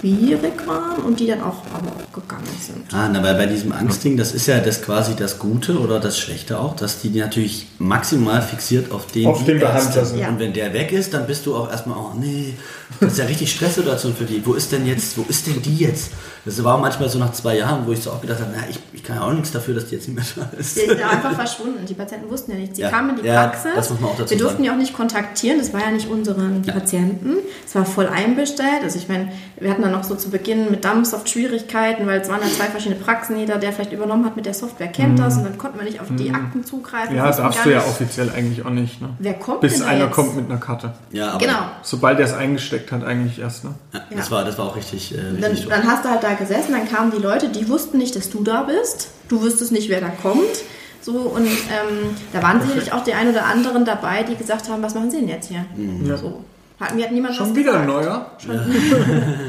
[0.00, 2.92] schwierig waren und die dann auch aber auch gegangen sind.
[2.92, 6.18] Ah, na, weil bei diesem Angstding, das ist ja das quasi das Gute oder das
[6.18, 9.60] Schlechte auch, dass die natürlich maximal fixiert auf den, Auf den.
[9.60, 10.20] Behandler sind.
[10.20, 10.28] Ja.
[10.28, 12.54] Und wenn der weg ist, dann bist du auch erstmal, oh nee,
[13.00, 14.44] das ist ja richtig Stresssituation für die.
[14.44, 16.12] Wo ist denn jetzt, wo ist denn die jetzt?
[16.44, 18.78] Das war manchmal so nach zwei Jahren, wo ich so auch gedacht habe, na, ich,
[18.94, 20.74] ich kann ja auch nichts dafür, dass die jetzt nicht mehr da ist.
[20.74, 21.84] Sie ist ja einfach verschwunden.
[21.86, 22.76] Die Patienten wussten ja nicht.
[22.76, 22.88] Sie Ja.
[22.90, 23.70] kamen in die Ja, Praxis.
[23.74, 24.64] das muss man auch dazu Wir durften sagen.
[24.64, 25.58] die auch nicht kontaktieren.
[25.58, 27.36] Das war ja nicht unseren Patienten.
[27.66, 28.82] Es war voll einbestellt.
[28.82, 32.28] Also ich meine, wir hatten dann noch so zu Beginn mit Dumpsoft Schwierigkeiten, weil es
[32.30, 33.36] waren ja zwei verschiedene Praxen.
[33.38, 35.36] Jeder, der vielleicht übernommen hat mit der Software, kennt das.
[35.36, 37.12] Und dann konnten wir nicht auf die Akten zugreifen.
[37.12, 37.18] Mhm.
[37.18, 39.00] Ja, wussten darfst du ja offiziell eigentlich auch nicht.
[39.02, 39.10] Ne?
[39.18, 40.14] Wer kommt Bis denn da einer jetzt?
[40.14, 40.94] kommt mit einer Karte.
[41.12, 41.58] Ja, aber Genau.
[41.82, 43.64] Sobald er es eingesteckt hat, eigentlich erst.
[43.64, 43.74] Ne?
[43.92, 46.34] Ja, das, war, das war auch richtig, äh, Dann, richtig dann hast du halt da
[46.34, 49.08] gesessen, dann kamen die Leute, die wussten nicht, dass du da bist.
[49.28, 50.64] Du wüsstest nicht, wer da kommt.
[51.02, 54.82] So, und ähm, da waren sicherlich auch die ein oder anderen dabei, die gesagt haben,
[54.82, 55.64] was machen sie denn jetzt hier?
[56.04, 56.16] Ja.
[56.16, 56.44] So.
[56.78, 58.48] Hat, mir hat niemand Schon was wieder ein gesagt.
[58.48, 58.64] neuer?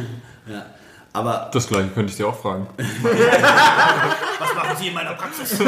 [0.48, 0.66] Ja.
[1.14, 2.68] Aber Das gleiche könnte ich dir auch fragen.
[2.78, 5.58] was machen Sie in meiner Praxis?
[5.58, 5.64] Sie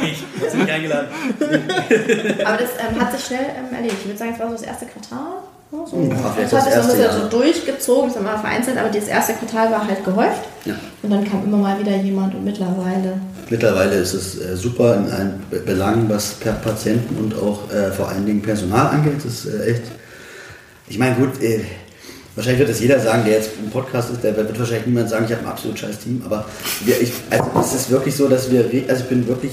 [0.00, 1.08] nicht, sind nicht eingeladen.
[2.44, 3.98] Aber das ähm, hat sich schnell ähm, erledigt.
[4.00, 5.42] Ich würde sagen, es war so das erste Quartal.
[5.90, 6.10] So.
[6.34, 9.86] Vielleicht das das hat sich so durchgezogen, haben wir vereinzelt, aber das erste Quartal war
[9.86, 10.42] halt gehäuft.
[10.64, 10.74] Ja.
[11.02, 13.18] Und dann kam immer mal wieder jemand und mittlerweile.
[13.50, 17.92] Mittlerweile ist es äh, super in allen Be- Belangen, was per Patienten und auch äh,
[17.92, 19.16] vor allen Dingen Personal angeht.
[19.16, 19.82] Das ist äh, echt.
[20.88, 21.60] Ich meine, gut, äh,
[22.34, 25.26] wahrscheinlich wird das jeder sagen, der jetzt im Podcast ist, der wird wahrscheinlich niemand sagen,
[25.26, 26.46] ich habe ein absolut scheiß Team, aber
[26.84, 29.52] wir, ich, also es ist wirklich so, dass wir, also ich bin wirklich,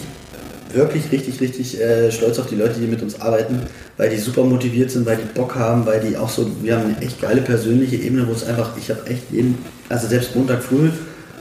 [0.73, 3.61] wirklich richtig, richtig äh, stolz auf die Leute, die mit uns arbeiten,
[3.97, 6.95] weil die super motiviert sind, weil die Bock haben, weil die auch so, wir haben
[6.95, 9.57] eine echt geile persönliche Ebene, wo es einfach, ich habe echt jeden,
[9.89, 10.89] also selbst Montag früh,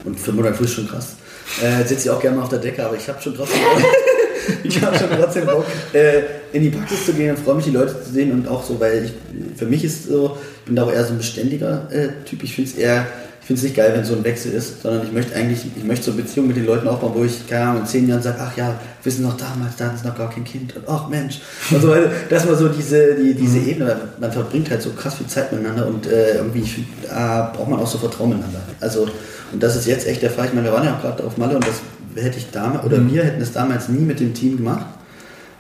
[0.05, 1.17] und für Montag früh ist schon krass,
[1.63, 3.61] äh, sitze ich auch gerne mal auf der Decke, aber ich habe schon trotzdem
[4.63, 6.23] ich habe schon trotzdem Bock, äh,
[6.53, 8.79] in die Praxis zu gehen und freue mich, die Leute zu sehen und auch so,
[8.81, 9.13] weil ich,
[9.57, 12.43] für mich ist so, ich bin da auch eher so ein beständiger äh, Typ.
[12.43, 13.07] Ich finde es eher,
[13.51, 16.05] finde es nicht geil, wenn so ein Wechsel ist, sondern ich möchte eigentlich, ich möchte
[16.05, 18.57] so Beziehungen mit den Leuten aufbauen, wo ich, keine Ahnung, in zehn Jahren sage, ach
[18.57, 21.41] ja, wir sind noch damals, da hatten sie noch gar kein Kind und ach Mensch.
[21.69, 22.13] Und so weiter.
[22.29, 25.51] Das war so diese, die, diese Ebene, weil man verbringt halt so krass viel Zeit
[25.51, 28.61] miteinander und äh, irgendwie, find, da braucht man auch so Vertrauen miteinander.
[28.79, 29.09] Also,
[29.51, 30.47] und das ist jetzt echt der Fall.
[30.47, 33.05] Ich meine, wir waren ja auch gerade auf Malle und das hätte ich damals, oder
[33.05, 34.87] wir hätten es damals nie mit dem Team gemacht,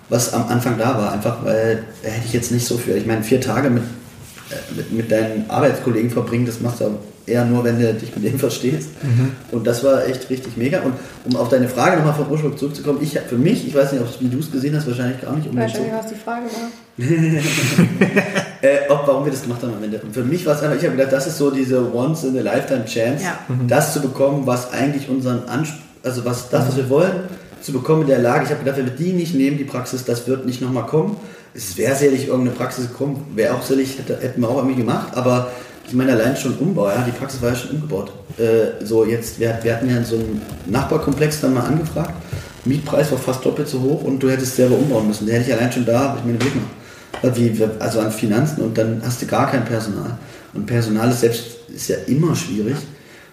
[0.08, 1.12] was am Anfang da war.
[1.12, 2.96] Einfach weil da hätte ich jetzt nicht so viel.
[2.96, 6.96] Ich meine, vier Tage mit, äh, mit, mit deinen Arbeitskollegen verbringen, das machst du
[7.30, 8.90] eher nur, wenn du dich mit denen verstehst.
[9.50, 10.80] Und das war echt richtig mega.
[10.80, 14.02] Und um auf deine Frage nochmal vom Ursprung zurückzukommen, ich für mich, ich weiß nicht,
[14.02, 15.48] ob, wie du es gesehen hast, wahrscheinlich gar nicht.
[15.50, 15.56] so.
[15.56, 16.70] Wahrscheinlich, was die Frage war.
[18.62, 19.98] Äh, ob, warum wir das gemacht haben am Ende.
[20.00, 22.36] Und für mich war es einfach, ich habe gedacht, das ist so diese once in
[22.36, 23.38] a lifetime Chance, Ja.
[23.66, 27.12] das zu bekommen, was eigentlich unseren Anspruch, also was das, was wir wollen,
[27.62, 28.44] zu bekommen in der Lage.
[28.44, 31.16] Ich habe gedacht, wenn wir die nicht nehmen, die Praxis, das wird nicht nochmal kommen.
[31.54, 35.16] Es wäre sicherlich irgendeine Praxis gekommen, wäre auch sicherlich, hätte, hätten wir auch irgendwie gemacht,
[35.16, 35.50] aber
[35.90, 38.12] ich meine allein schon Umbau, ja, die Praxis war ja schon umgebaut.
[38.38, 42.14] Äh, so jetzt, wir, wir hatten ja so einen Nachbarkomplex dann mal angefragt,
[42.64, 45.26] Mietpreis war fast doppelt so hoch und du hättest selber umbauen müssen.
[45.26, 47.36] Da hätte ich allein schon da, ich meine, Blick mal.
[47.36, 50.16] Wie, also an Finanzen und dann hast du gar kein Personal.
[50.54, 52.76] Und Personal ist selbst ist ja immer schwierig.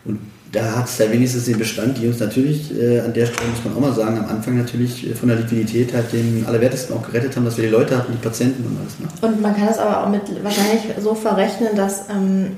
[0.03, 0.19] Und
[0.51, 3.63] da hat es ja wenigstens den Bestand, die uns natürlich, äh, an der Stelle muss
[3.65, 7.05] man auch mal sagen, am Anfang natürlich äh, von der Liquidität halt den Allerwertesten auch
[7.05, 8.99] gerettet haben, dass wir die Leute hatten, die Patienten und alles.
[8.99, 9.07] Ne?
[9.27, 12.51] Und man kann es aber auch mit wahrscheinlich so verrechnen, dass, ähm,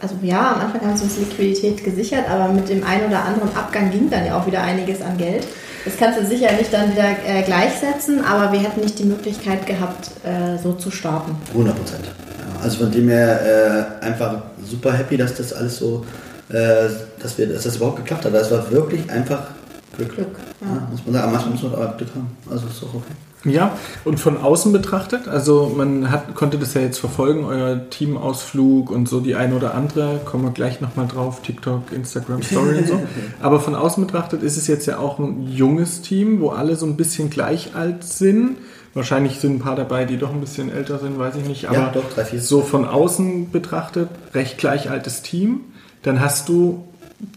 [0.00, 3.54] also ja, am Anfang haben sie uns Liquidität gesichert, aber mit dem einen oder anderen
[3.56, 5.46] Abgang ging dann ja auch wieder einiges an Geld.
[5.84, 9.66] Das kannst du sicher nicht dann wieder äh, gleichsetzen, aber wir hätten nicht die Möglichkeit
[9.66, 11.36] gehabt, äh, so zu starten.
[11.48, 12.04] 100 Prozent.
[12.62, 16.04] Also von dem her äh, einfach super happy, dass das alles so,
[16.52, 18.34] dass, wir, dass das überhaupt geklappt hat.
[18.34, 19.42] Das war wirklich einfach
[19.96, 20.14] Glück.
[20.14, 20.28] Glück,
[20.60, 20.66] ja.
[20.68, 22.36] Ja, muss man sagen, manchmal muss man aber Glück haben.
[22.50, 23.12] Also ist doch okay.
[23.44, 28.88] Ja, und von außen betrachtet, also man hat, konnte das ja jetzt verfolgen, euer Teamausflug
[28.88, 32.86] und so die eine oder andere, kommen wir gleich nochmal drauf, TikTok, Instagram Story und
[32.86, 33.02] so.
[33.40, 36.86] Aber von außen betrachtet ist es jetzt ja auch ein junges Team, wo alle so
[36.86, 38.58] ein bisschen gleich alt sind.
[38.94, 41.66] Wahrscheinlich sind ein paar dabei, die doch ein bisschen älter sind, weiß ich nicht.
[41.66, 42.40] Aber Ja, doch, drei, vier.
[42.40, 45.62] so von außen betrachtet, recht gleich altes Team.
[46.02, 46.84] Dann hast du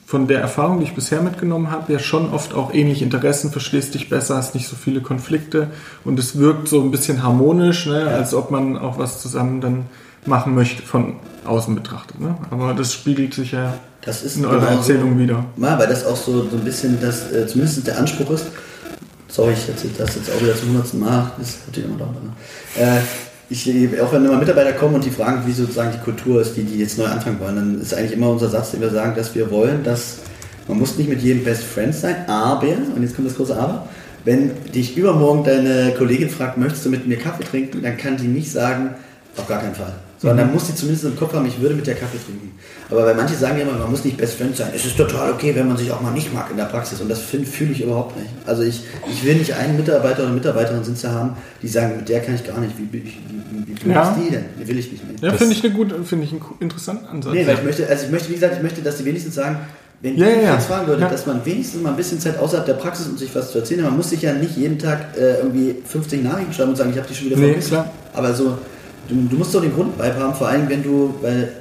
[0.05, 3.93] von der Erfahrung, die ich bisher mitgenommen habe, ja schon oft auch ähnliche Interessen, verstehst
[3.93, 5.68] dich besser, hast nicht so viele Konflikte
[6.03, 9.86] und es wirkt so ein bisschen harmonisch, ne, als ob man auch was zusammen dann
[10.26, 12.20] machen möchte, von außen betrachtet.
[12.20, 12.36] Ne?
[12.49, 15.45] Aber das spiegelt sich ja Das ist in eurer genau Erzählung so, wieder.
[15.57, 18.47] Ja, weil das auch so, so ein bisschen, das, äh, zumindest der Anspruch ist,
[19.28, 22.24] sorry, ich erzähle das jetzt auch wieder zum hundertsten Mal, das ist natürlich immer dauernd.
[22.24, 22.32] Ne?
[22.78, 23.01] Äh,
[23.49, 26.63] ich, auch wenn immer Mitarbeiter kommen und die fragen, wie sozusagen die Kultur ist, die,
[26.63, 29.35] die jetzt neu anfangen wollen, dann ist eigentlich immer unser Satz, den wir sagen, dass
[29.35, 30.17] wir wollen, dass
[30.67, 33.87] man muss nicht mit jedem Best Friend sein, aber, und jetzt kommt das große Aber,
[34.23, 38.27] wenn dich übermorgen deine Kollegin fragt, möchtest du mit mir Kaffee trinken, dann kann die
[38.27, 38.95] nicht sagen,
[39.37, 39.93] auf gar keinen Fall.
[40.30, 42.51] Sondern dann muss sie zumindest im Kopf haben, ich würde mit der Kaffee trinken.
[42.89, 44.71] Aber weil manche sagen ja immer, man muss nicht Best Friend sein.
[44.76, 46.99] Es ist total okay, wenn man sich auch mal nicht mag in der Praxis.
[46.99, 48.30] Und das fühle ich überhaupt nicht.
[48.45, 52.09] Also ich, ich will nicht einen Mitarbeiter oder Mitarbeiterin sind zu haben, die sagen, mit
[52.09, 52.73] der kann ich gar nicht.
[52.78, 54.09] Wie, wie, wie, wie, Ja.
[54.11, 54.45] ist die denn?
[54.59, 55.32] Die will ich nicht mehr.
[55.32, 57.34] Ja, finde ich eine gute, finde ich einen interessanten Ansatz.
[57.34, 59.57] Nee, weil ich möchte, also ich möchte, wie gesagt, ich möchte, dass die wenigstens sagen,
[60.01, 60.53] wenn Ja, ich ja, ja.
[60.55, 61.09] jetzt fragen würde, Ja.
[61.09, 63.82] dass man wenigstens mal ein bisschen Zeit außerhalb der Praxis und sich was zu erzählen
[63.84, 63.89] hat.
[63.91, 66.97] Man muss sich ja nicht jeden Tag äh, irgendwie 50 Nachrichten schreiben und sagen, ich
[66.97, 67.78] habe die schon wieder Nee, vergessen.
[68.13, 68.57] Aber so,
[69.07, 71.53] du, du musst doch den Grundvibe haben, vor allem wenn du, weil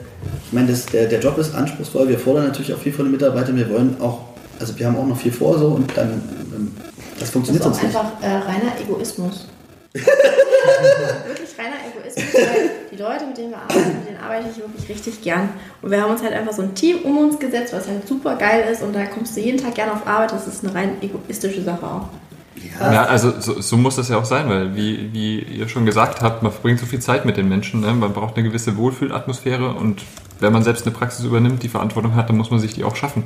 [0.46, 3.12] ich meine, das, der, der Job ist anspruchsvoll, wir fordern natürlich auch viel von den
[3.12, 4.20] Mitarbeitern, wir wollen auch,
[4.58, 6.10] also wir haben auch noch viel vor so und dann,
[6.54, 6.72] ähm,
[7.14, 7.96] das Das funktioniert ist auch sonst nicht.
[7.96, 9.46] einfach äh, reiner Egoismus.
[9.94, 14.88] wirklich reiner Egoismus, weil die Leute, mit denen wir arbeiten, mit denen arbeite ich wirklich
[14.88, 15.50] richtig gern.
[15.82, 18.36] Und wir haben uns halt einfach so ein Team um uns gesetzt, was halt super
[18.36, 20.32] geil ist und da kommst du jeden Tag gerne auf Arbeit.
[20.32, 22.08] Das ist eine rein egoistische Sache auch.
[22.56, 25.86] Ja, Ja, also so, so muss das ja auch sein, weil wie, wie ihr schon
[25.86, 27.92] gesagt habt, man verbringt so viel Zeit mit den Menschen, ne?
[27.92, 30.02] man braucht eine gewisse Wohlfühlatmosphäre und
[30.40, 32.96] wenn man selbst eine Praxis übernimmt, die Verantwortung hat, dann muss man sich die auch
[32.96, 33.24] schaffen.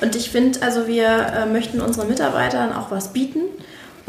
[0.00, 3.40] Und ich finde, also wir äh, möchten unseren Mitarbeitern auch was bieten.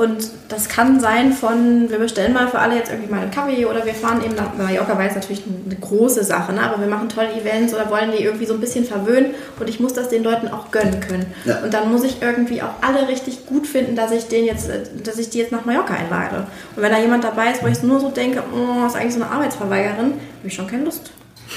[0.01, 3.67] Und das kann sein von, wir bestellen mal für alle jetzt irgendwie mal einen Kaffee
[3.67, 6.61] oder wir fahren eben nach Mallorca, weil es natürlich eine große Sache, ne?
[6.61, 9.79] aber wir machen tolle Events oder wollen die irgendwie so ein bisschen verwöhnen und ich
[9.79, 11.27] muss das den Leuten auch gönnen können.
[11.45, 11.59] Ja.
[11.59, 14.79] Und dann muss ich irgendwie auch alle richtig gut finden, dass ich den jetzt, äh,
[15.03, 16.47] dass ich die jetzt nach Mallorca einlade.
[16.75, 19.21] Und wenn da jemand dabei ist, wo ich nur so denke, oh, ist eigentlich so
[19.21, 21.11] eine Arbeitsverweigerin, habe ich schon keine Lust.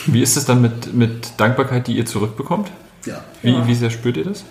[0.04, 2.70] Wie ist es dann mit, mit Dankbarkeit, die ihr zurückbekommt?
[3.06, 3.24] ja.
[3.40, 3.66] Wie, Ja.
[3.66, 4.44] wie sehr spürt ihr das?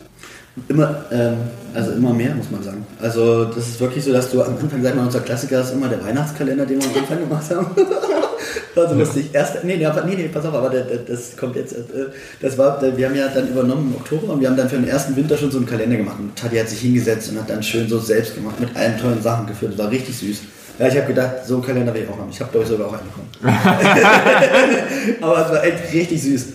[0.67, 1.37] Immer, ähm,
[1.73, 2.85] also immer mehr, muss man sagen.
[3.01, 5.87] Also das ist wirklich so, dass du am Anfang, sag mal, unser Klassiker ist immer
[5.87, 7.67] der Weihnachtskalender, den wir am Anfang gemacht haben.
[8.75, 9.29] War so lustig.
[9.33, 11.73] Erst, nee, nee, nee, nee, pass auf, aber der, der, das kommt jetzt.
[11.73, 12.05] Äh,
[12.39, 14.87] das war, wir haben ja dann übernommen im Oktober und wir haben dann für den
[14.87, 16.17] ersten Winter schon so einen Kalender gemacht.
[16.19, 19.21] Und Tati hat sich hingesetzt und hat dann schön so selbst gemacht, mit allen tollen
[19.21, 19.73] Sachen geführt.
[19.73, 20.41] Das war richtig süß.
[20.77, 22.29] Ja, ich habe gedacht, so einen Kalender will ich auch haben.
[22.31, 23.29] Ich habe, glaube ich, sogar auch einen bekommen.
[25.21, 26.45] aber es war echt richtig süß.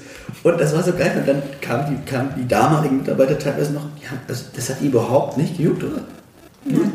[0.43, 1.13] Und das war so geil.
[1.19, 4.87] Und dann kamen die, kamen die damaligen Mitarbeiter teilweise noch, haben, also das hat die
[4.87, 6.03] überhaupt nicht gejuckt, oder?
[6.65, 6.93] Null.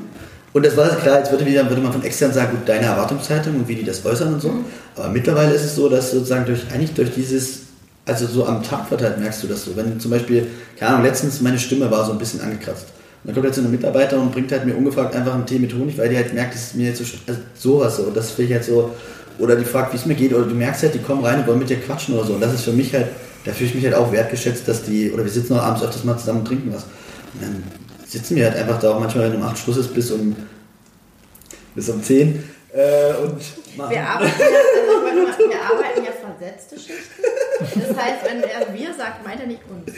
[0.53, 3.55] Und das war klar, jetzt würde, wieder, würde man von extern sagen, gut, deine Erwartungshaltung
[3.55, 4.53] und wie die das äußern und so.
[4.95, 7.61] Aber mittlerweile ist es so, dass sozusagen durch, eigentlich durch dieses,
[8.05, 9.75] also so am Tag verteilt merkst du das so.
[9.75, 12.85] Wenn zum Beispiel, keine Ahnung, letztens meine Stimme war so ein bisschen angekratzt.
[13.23, 15.73] dann kommt halt so eine Mitarbeiter und bringt halt mir ungefragt einfach einen Tee mit
[15.73, 18.31] Honig, weil die halt merkt, dass es mir jetzt so, also sowas so, und das
[18.31, 18.91] finde ich halt so,
[19.39, 21.47] oder die fragt, wie es mir geht, oder du merkst halt, die kommen rein und
[21.47, 23.07] wollen mit dir quatschen oder so, und das ist für mich halt,
[23.45, 26.03] da fühle ich mich halt auch wertgeschätzt, dass die, oder wir sitzen auch abends öfters
[26.03, 26.83] mal zusammen und trinken was.
[27.33, 27.63] Und dann
[28.07, 30.35] sitzen wir halt einfach da auch manchmal, wenn um 8 Schluss ist, bis um,
[31.75, 33.41] bis um 10 äh, und
[33.77, 33.91] machen.
[33.91, 34.45] Wir arbeiten, ja,
[34.81, 37.23] also, mal, wir arbeiten ja versetzte Schichten.
[37.59, 39.91] Das heißt, wenn er wir sagt, meint er nicht uns.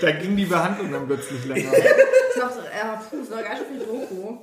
[0.00, 1.72] Da ging die Behandlung dann plötzlich länger.
[2.32, 4.38] Das ja, puh, das ganz schön viel Doku.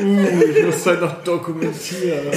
[0.00, 2.28] Uh, ich muss halt noch dokumentieren.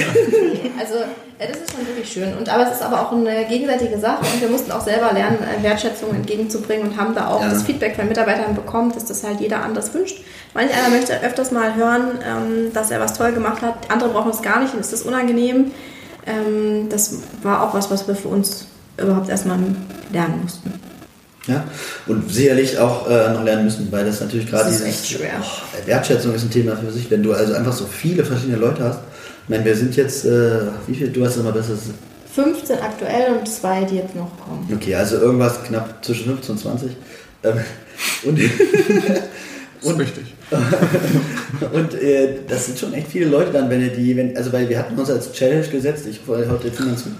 [0.78, 0.94] Also,
[1.38, 2.36] das ist schon wirklich schön.
[2.36, 5.38] Und, aber es ist aber auch eine gegenseitige Sache und wir mussten auch selber lernen,
[5.38, 7.48] äh, Wertschätzung entgegenzubringen und haben da auch Ja.
[7.48, 10.22] das Feedback von Mitarbeitern bekommen, dass das halt jeder anders wünscht.
[10.54, 14.32] Manch einer möchte öfters mal hören, ähm, dass er was toll gemacht hat, andere brauchen
[14.32, 15.70] es gar nicht, dann ist das unangenehm.
[16.26, 19.58] Ähm, das war auch was, was wir für uns überhaupt erstmal
[20.12, 20.72] lernen mussten.
[21.48, 21.64] Ja,
[22.06, 25.18] und sicherlich auch äh, noch lernen müssen, weil das natürlich gerade Das ist dieses echt
[25.18, 25.30] schwer.
[25.40, 28.84] Oh, Wertschätzung ist ein Thema für sich, wenn du also einfach so viele verschiedene Leute
[28.84, 29.00] hast.
[29.44, 31.72] Ich meine, wir sind jetzt, äh, wie viel, du hast es immer besser,
[32.34, 34.70] 15 aktuell und zwei, die jetzt noch kommen.
[34.72, 36.96] okay, also irgendwas knapp zwischen 15 und 20.
[37.44, 37.60] Ähm,
[38.24, 38.38] und
[39.80, 40.34] Das ist richtig.
[41.72, 44.68] und äh, das sind schon echt viele Leute dann, wenn ihr die, wenn, also weil
[44.68, 47.10] wir hatten uns als Challenge gesetzt, ich hoffe, heute jetzt niemand zu,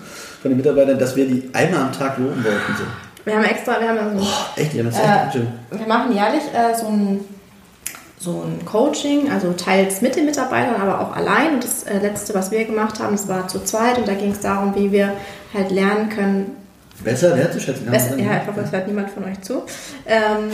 [0.42, 2.76] von den Mitarbeitern, dass wir die einmal am Tag loben wollten.
[2.76, 2.84] So.
[3.28, 5.80] Wir haben extra, wir haben ja so Oh, echt, haben das echt Äh, gut.
[5.80, 7.24] Wir machen jährlich äh, so, ein,
[8.18, 11.54] so ein Coaching, also teils mit den Mitarbeitern, aber auch allein.
[11.54, 14.32] Und das äh, letzte, was wir gemacht haben, das war zu zweit und da ging
[14.32, 15.12] es darum, wie wir
[15.54, 16.56] halt lernen können,
[17.04, 17.88] Besser wertzuschätzen.
[17.90, 19.62] besser, ja, ich hoffe, es hört niemand von euch zu,
[20.04, 20.50] ähm,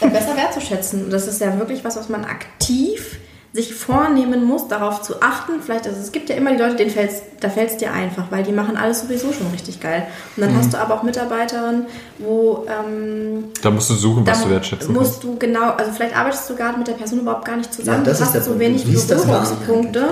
[0.00, 1.04] äh, besser wertzuschätzen.
[1.04, 3.18] Und das ist ja wirklich was, was man aktiv
[3.52, 5.54] sich vornehmen muss, darauf zu achten.
[5.60, 8.24] Vielleicht, also es gibt ja immer die Leute, denen fällt's, da fällt es dir einfach,
[8.30, 10.06] weil die machen alles sowieso schon richtig geil.
[10.36, 11.86] Und dann hast du aber auch Mitarbeiterinnen,
[12.18, 15.00] wo ähm, Da musst du suchen, was du wertschätzen kannst.
[15.10, 17.98] musst du genau, also vielleicht arbeitest du gerade mit der Person überhaupt gar nicht zusammen,
[18.04, 18.60] Ja, das du ist hast so Punkt.
[18.60, 20.04] wenig Berührungspunkte.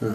[0.00, 0.08] Ja.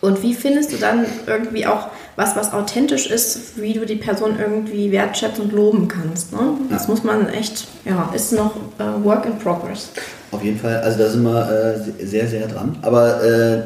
[0.00, 4.38] Und wie findest du dann irgendwie auch was, was authentisch ist, wie du die Person
[4.38, 6.32] irgendwie wertschätzen und loben kannst?
[6.32, 6.38] Ne?
[6.70, 9.90] Das muss man echt, ja, ist noch äh, Work in Progress.
[10.32, 12.76] Auf jeden Fall, also da sind wir äh, sehr, sehr dran.
[12.82, 13.62] Aber äh,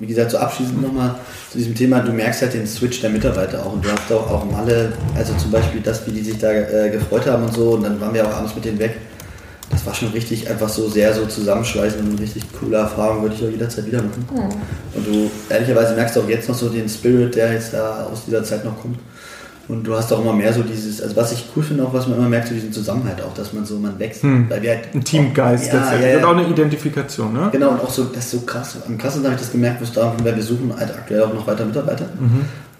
[0.00, 1.14] wie gesagt, so abschließend nochmal
[1.50, 4.30] zu diesem Thema, du merkst halt den Switch der Mitarbeiter auch und du hast auch,
[4.30, 7.72] auch Malle, also zum Beispiel das, wie die sich da äh, gefreut haben und so
[7.72, 8.96] und dann waren wir auch abends mit denen weg.
[9.70, 13.36] Das war schon richtig einfach so sehr so zusammenschweißend und eine richtig coole Erfahrung, würde
[13.36, 14.26] ich auch jederzeit wieder machen.
[14.94, 18.42] Und du ehrlicherweise merkst auch jetzt noch so den Spirit, der jetzt da aus dieser
[18.42, 18.98] Zeit noch kommt.
[19.70, 22.08] Und du hast auch immer mehr so dieses, also was ich cool finde auch, was
[22.08, 24.24] man immer merkt, so diesen Zusammenhalt auch, dass man so, man wächst.
[24.24, 26.16] Weil wir halt Ein Teamgeist Ja, ja, ja.
[26.18, 27.48] Und auch eine Identifikation, ne?
[27.52, 28.76] Genau, und auch so, das ist so krass.
[28.86, 31.32] Am krassesten habe ich das gemerkt, wo es darum weil wir suchen halt aktuell auch
[31.32, 32.06] noch weiter Mitarbeiter.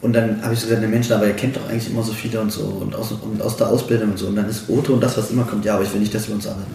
[0.03, 2.12] Und dann habe ich so gesagt, ne Mensch, aber ihr kennt doch eigentlich immer so
[2.12, 4.26] viele und so und aus, und aus der Ausbildung und so.
[4.26, 6.26] Und dann ist Otto und das, was immer kommt, ja, aber ich will nicht, dass
[6.26, 6.74] wir uns arbeiten.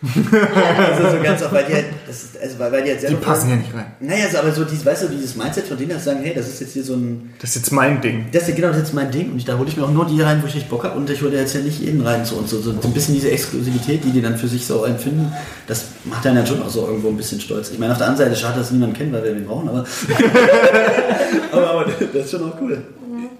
[0.00, 3.20] Also so ganz auch, weil die halt, das ist, also weil, die halt Die selber.
[3.20, 3.86] passen ja nicht rein.
[3.98, 6.32] Naja, so, aber so dieses, weißt du, dieses Mindset von denen, dass sie sagen, hey,
[6.34, 8.26] das ist jetzt hier so ein, Das ist jetzt mein Ding.
[8.32, 9.90] das ist genau das ist jetzt mein Ding und ich, da hole ich mir auch
[9.90, 12.00] nur die rein, wo ich richtig Bock habe und ich hole jetzt ja nicht jeden
[12.06, 14.84] rein so und so, so ein bisschen diese Exklusivität, die die dann für sich so
[14.84, 15.32] empfinden,
[15.66, 17.70] das macht dann ja schon auch so irgendwo ein bisschen stolz.
[17.72, 19.84] Ich meine, auf der anderen Seite schade, dass niemand kennt, weil wir den brauchen, aber,
[21.52, 22.82] aber, aber das ist schon auch cool.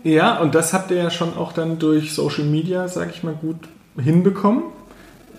[0.05, 3.35] Ja, und das habt ihr ja schon auch dann durch Social Media, sag ich mal,
[3.35, 3.57] gut
[4.01, 4.63] hinbekommen.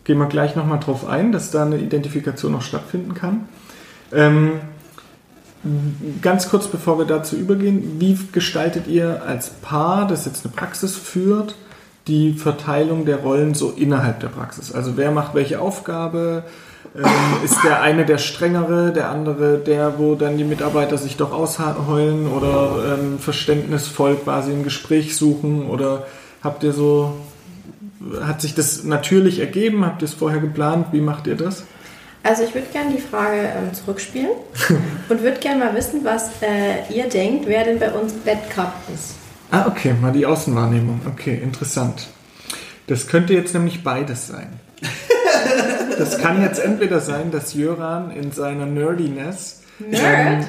[0.10, 3.41] Gehen wir gleich nochmal drauf ein, dass da eine Identifikation noch stattfinden kann.
[4.12, 4.53] Ähm,
[6.24, 10.95] ganz kurz bevor wir dazu übergehen, wie gestaltet ihr als Paar, das jetzt eine Praxis
[10.95, 11.53] führt,
[12.07, 14.72] die Verteilung der Rollen so innerhalb der Praxis?
[14.72, 16.41] Also wer macht welche Aufgabe?
[16.95, 17.05] Ähm,
[17.45, 22.26] ist der eine der strengere, der andere der, wo dann die Mitarbeiter sich doch ausheulen
[22.26, 25.68] oder ähm, verständnisvoll quasi ein Gespräch suchen?
[25.68, 26.07] Oder
[26.41, 27.14] habt ihr so,
[28.22, 29.86] hat sich das natürlich ergeben?
[29.86, 30.88] Habt ihr es vorher geplant?
[30.91, 31.64] Wie macht ihr das?
[32.24, 34.32] Also ich würde gerne die Frage ähm, zurückspielen
[35.10, 38.74] und würde gerne mal wissen, was äh, ihr denkt, wer denn bei uns Bad Cup
[38.93, 39.16] ist.
[39.52, 41.02] Ah, okay, mal die Außenwahrnehmung.
[41.08, 42.08] Okay, interessant.
[42.88, 44.60] Das könnte jetzt nämlich beides sein.
[45.97, 50.47] Das kann jetzt entweder sein, dass Jöran in seiner Nerdiness ähm, Nerd?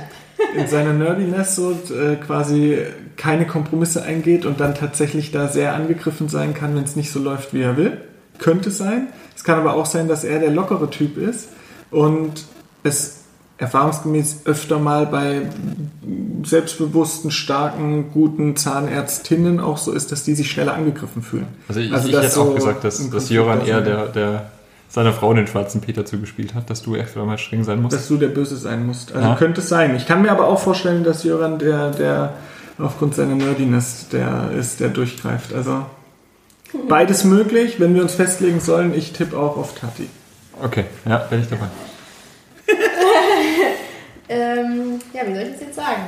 [0.56, 2.78] In seiner Nerdiness so äh, quasi
[3.16, 7.20] keine Kompromisse eingeht und dann tatsächlich da sehr angegriffen sein kann, wenn es nicht so
[7.20, 7.98] läuft, wie er will.
[8.38, 9.08] Könnte sein.
[9.36, 11.48] Es kann aber auch sein, dass er der lockere Typ ist
[11.90, 12.44] und
[12.82, 13.20] es
[13.58, 15.42] erfahrungsgemäß öfter mal bei
[16.42, 21.46] selbstbewussten, starken, guten Zahnärztinnen auch so ist, dass die sich schneller angegriffen fühlen.
[21.68, 24.50] Also ich, Also ich hätte so auch gesagt, dass, dass Joran eher der, der
[24.90, 27.96] seiner Frau den schwarzen Peter zugespielt hat, dass du echt mal streng sein musst.
[27.96, 29.12] Dass du der Böse sein musst.
[29.14, 29.34] Also Ja.
[29.36, 29.94] könnte es sein.
[29.96, 32.34] Ich kann mir aber auch vorstellen, dass Jöran der, der
[32.78, 35.54] aufgrund seiner Nerdiness der ist, der durchgreift.
[35.54, 35.86] Also
[36.88, 38.94] Beides möglich, wenn wir uns festlegen sollen.
[38.94, 40.08] Ich tippe auch auf Tati.
[40.62, 41.66] Okay, ja, bin ich dabei.
[44.32, 46.02] Ähm, ja, wie soll ich das jetzt sagen?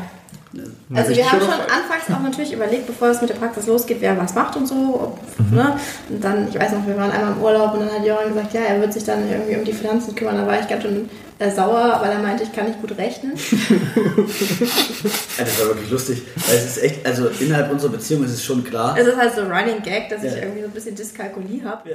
[0.95, 4.19] Also wir haben schon anfangs auch natürlich überlegt, bevor es mit der Praxis losgeht, wer
[4.19, 4.75] was macht und so.
[4.75, 5.19] Ob,
[5.53, 5.77] ne?
[6.09, 8.53] Und dann, ich weiß noch, wir waren einmal im Urlaub und dann hat Joran gesagt,
[8.55, 10.37] ja, er wird sich dann irgendwie um die Finanzen kümmern.
[10.37, 13.33] Da war ich ganz schön äh, sauer, weil er meinte, ich kann nicht gut rechnen.
[15.39, 16.23] Ja, das war wirklich lustig.
[16.47, 18.95] Weil es ist echt, also innerhalb unserer Beziehung ist es schon klar.
[18.99, 20.39] Es ist halt so Running Gag, dass ich Ja.
[20.43, 21.91] irgendwie so ein bisschen Dyskalkulie habe.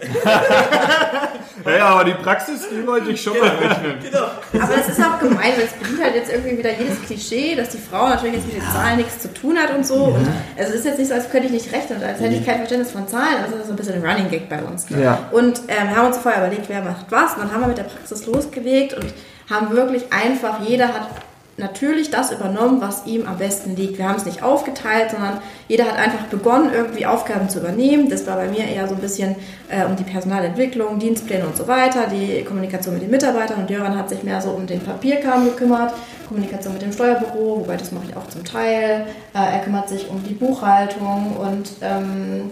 [1.66, 3.95] Ja, ja, aber die Praxis, die wollte ich schon mal rechnen.
[4.02, 4.24] Genau.
[4.64, 7.70] Aber das ist auch gemein, weil es bedient halt jetzt irgendwie wieder jedes Klischee, dass
[7.70, 9.95] die Frau natürlich jetzt mit den Zahlen nichts zu tun hat und so.
[10.05, 10.27] Und
[10.57, 12.45] also es ist jetzt nicht so, als könnte ich nicht rechnen oder als hätte ich
[12.45, 13.38] kein Verständnis von Zahlen.
[13.43, 14.85] Also das ist so ein bisschen ein Running Gag bei uns.
[14.89, 15.27] Ja.
[15.31, 17.33] Und ähm, wir haben uns vorher überlegt, wer macht was.
[17.33, 19.13] Und dann haben wir mit der Praxis losgelegt und
[19.49, 21.09] haben wirklich einfach, jeder hat
[21.58, 23.97] natürlich das übernommen, was ihm am besten liegt.
[23.97, 28.10] Wir haben es nicht aufgeteilt, sondern jeder hat einfach begonnen, irgendwie Aufgaben zu übernehmen.
[28.10, 29.36] Das war bei mir eher so ein bisschen
[29.70, 33.97] äh, um die Personalentwicklung, Dienstpläne und so weiter, die Kommunikation mit den Mitarbeitern und Jöran
[33.97, 35.93] hat sich mehr so um den Papierkram gekümmert,
[36.28, 39.08] Kommunikation mit dem Steuerbüro, wobei das mache ich auch zum Teil.
[39.34, 42.51] Äh, er kümmert sich um die Buchhaltung und ähm,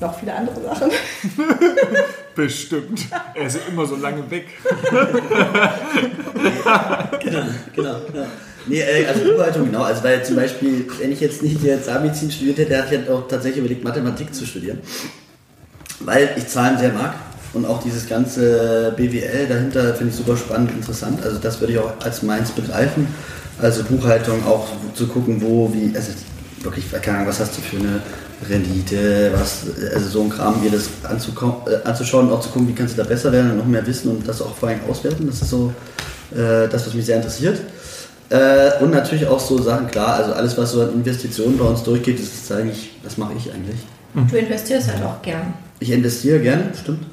[0.00, 0.90] noch viele andere Sachen.
[2.34, 3.06] Bestimmt.
[3.34, 4.46] Er ist immer so lange weg.
[7.22, 7.92] Genau, genau.
[8.14, 8.26] Ja.
[8.66, 9.82] Nee, äh, also Buchhaltung, genau.
[9.82, 13.10] Also weil zum Beispiel, wenn ich jetzt nicht jetzt Zahnmedizin studiert hätte, hätte ich halt
[13.10, 14.78] auch tatsächlich überlegt, Mathematik zu studieren.
[16.00, 17.14] Weil ich Zahlen sehr mag
[17.52, 21.22] und auch dieses ganze BWL dahinter finde ich super spannend, interessant.
[21.22, 23.06] Also das würde ich auch als meins begreifen.
[23.60, 26.12] Also Buchhaltung auch zu gucken, wo, wie, also
[26.62, 28.00] wirklich, keine Ahnung, was hast du für eine
[28.48, 32.72] Rendite, was, also so ein Kram, mir das äh, anzuschauen und auch zu gucken, wie
[32.72, 35.26] kannst du da besser werden und noch mehr wissen und das auch vor allem auswerten.
[35.26, 35.72] Das ist so
[36.32, 37.60] äh, das, was mich sehr interessiert.
[38.30, 41.82] Äh, und natürlich auch so Sachen, klar, also alles, was so an Investitionen bei uns
[41.82, 43.80] durchgeht, das ist eigentlich, das mache ich eigentlich.
[44.30, 45.54] Du investierst halt auch gern.
[45.78, 47.04] Ich investiere gerne, stimmt.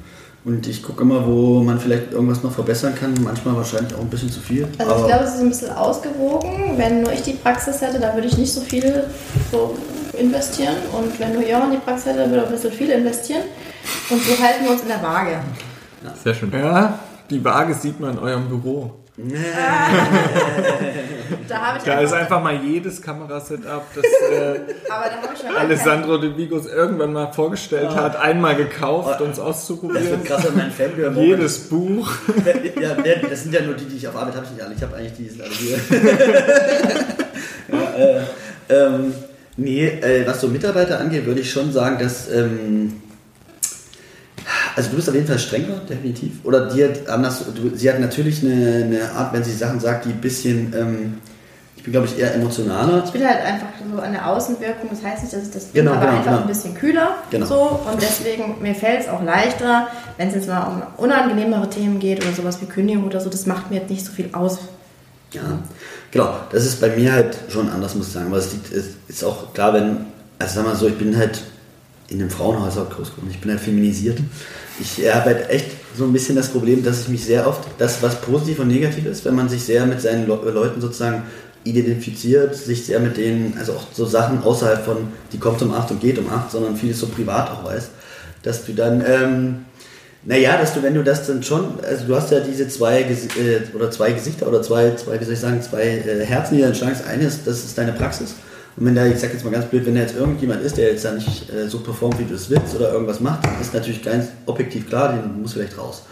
[0.44, 3.12] Und ich gucke immer, wo man vielleicht irgendwas noch verbessern kann.
[3.22, 4.66] Manchmal wahrscheinlich auch ein bisschen zu viel.
[4.78, 6.78] Also ich glaube, es ist ein bisschen ausgewogen.
[6.78, 9.04] Wenn nur ich die Praxis hätte, da würde ich nicht so viel
[9.52, 9.76] so
[10.18, 10.76] investieren.
[10.92, 13.42] Und wenn nur Joran die Praxis hätte, würde er ein bisschen viel investieren.
[14.10, 15.40] Und so halten wir uns in der Waage.
[16.22, 16.52] Sehr schön.
[16.52, 16.98] Ja,
[17.30, 18.94] die Waage sieht man in eurem Büro.
[21.48, 24.60] Da Da ist einfach, einfach mal jedes Kamerasetup, das äh,
[24.90, 29.30] aber da habe ich schon Alessandro de Vigos irgendwann mal vorgestellt hat, einmal gekauft, um
[29.30, 30.10] es das auszuprobieren.
[30.10, 31.24] wird krasser, mein Fanboy.
[31.24, 32.10] Jedes Buch.
[32.80, 32.94] Ja,
[33.28, 34.46] das sind ja nur die, die ich auf Arbeit habe.
[34.46, 34.74] Ich nicht alle.
[34.74, 35.78] Ich habe eigentlich die, die sind alle hier.
[37.72, 38.20] ja, äh,
[38.68, 39.14] ähm,
[39.58, 42.30] nee, äh, was so Mitarbeiter angeht, würde ich schon sagen, dass.
[42.32, 42.94] Ähm,
[44.76, 46.44] also du bist auf jeden Fall strenger, definitiv.
[46.44, 50.04] Oder die hat anders, du, sie hat natürlich eine, eine Art, wenn sie Sachen sagt,
[50.04, 51.14] die ein bisschen, ähm,
[51.76, 53.02] ich bin glaube ich eher emotionaler.
[53.04, 55.84] Ich bin halt einfach so an der Außenwirkung, das heißt nicht, dass ich das bin,
[55.84, 56.42] Genau, aber genau, einfach genau.
[56.42, 57.16] ein bisschen kühler.
[57.30, 57.46] Genau.
[57.46, 61.98] So, und deswegen, mir fällt es auch leichter, wenn es jetzt mal um unangenehmere Themen
[61.98, 64.58] geht oder sowas wie Kündigung oder so, das macht mir jetzt nicht so viel aus.
[65.32, 65.42] Ja,
[66.10, 66.40] genau.
[66.50, 68.26] Das ist bei mir halt schon anders, muss ich sagen.
[68.26, 70.06] Aber es liegt, es ist auch klar, wenn,
[70.38, 71.42] also sag mal so, ich bin halt
[72.08, 73.28] in einem Frauenhaus auch groß geworden.
[73.30, 74.18] Ich bin halt feminisiert.
[74.80, 78.02] Ich habe halt echt so ein bisschen das Problem, dass ich mich sehr oft, das
[78.02, 81.24] was positiv und negativ ist, wenn man sich sehr mit seinen Le Leuten sozusagen
[81.64, 85.90] identifiziert, sich sehr mit denen, also auch so Sachen außerhalb von, die kommt um 8
[85.90, 87.88] und geht um 8, sondern vieles so privat auch weiß,
[88.42, 89.64] dass du dann, ähm,
[90.28, 93.74] naja, dass du, wenn du das dann schon, also du hast ja diese zwei äh,
[93.74, 96.74] oder zwei Gesichter oder zwei, zwei, wie soll ich sagen, zwei äh, Herzen, die dann
[96.74, 96.96] schlagen.
[96.98, 98.34] Das eine ist, das ist deine Praxis.
[98.76, 100.90] Und wenn da, ich sag jetzt mal ganz blöd, wenn da jetzt irgendjemand ist, der
[100.90, 103.72] jetzt da nicht äh, so performt, wie du es willst oder irgendwas macht, dann ist
[103.72, 106.02] natürlich ganz objektiv klar, den muss vielleicht raus.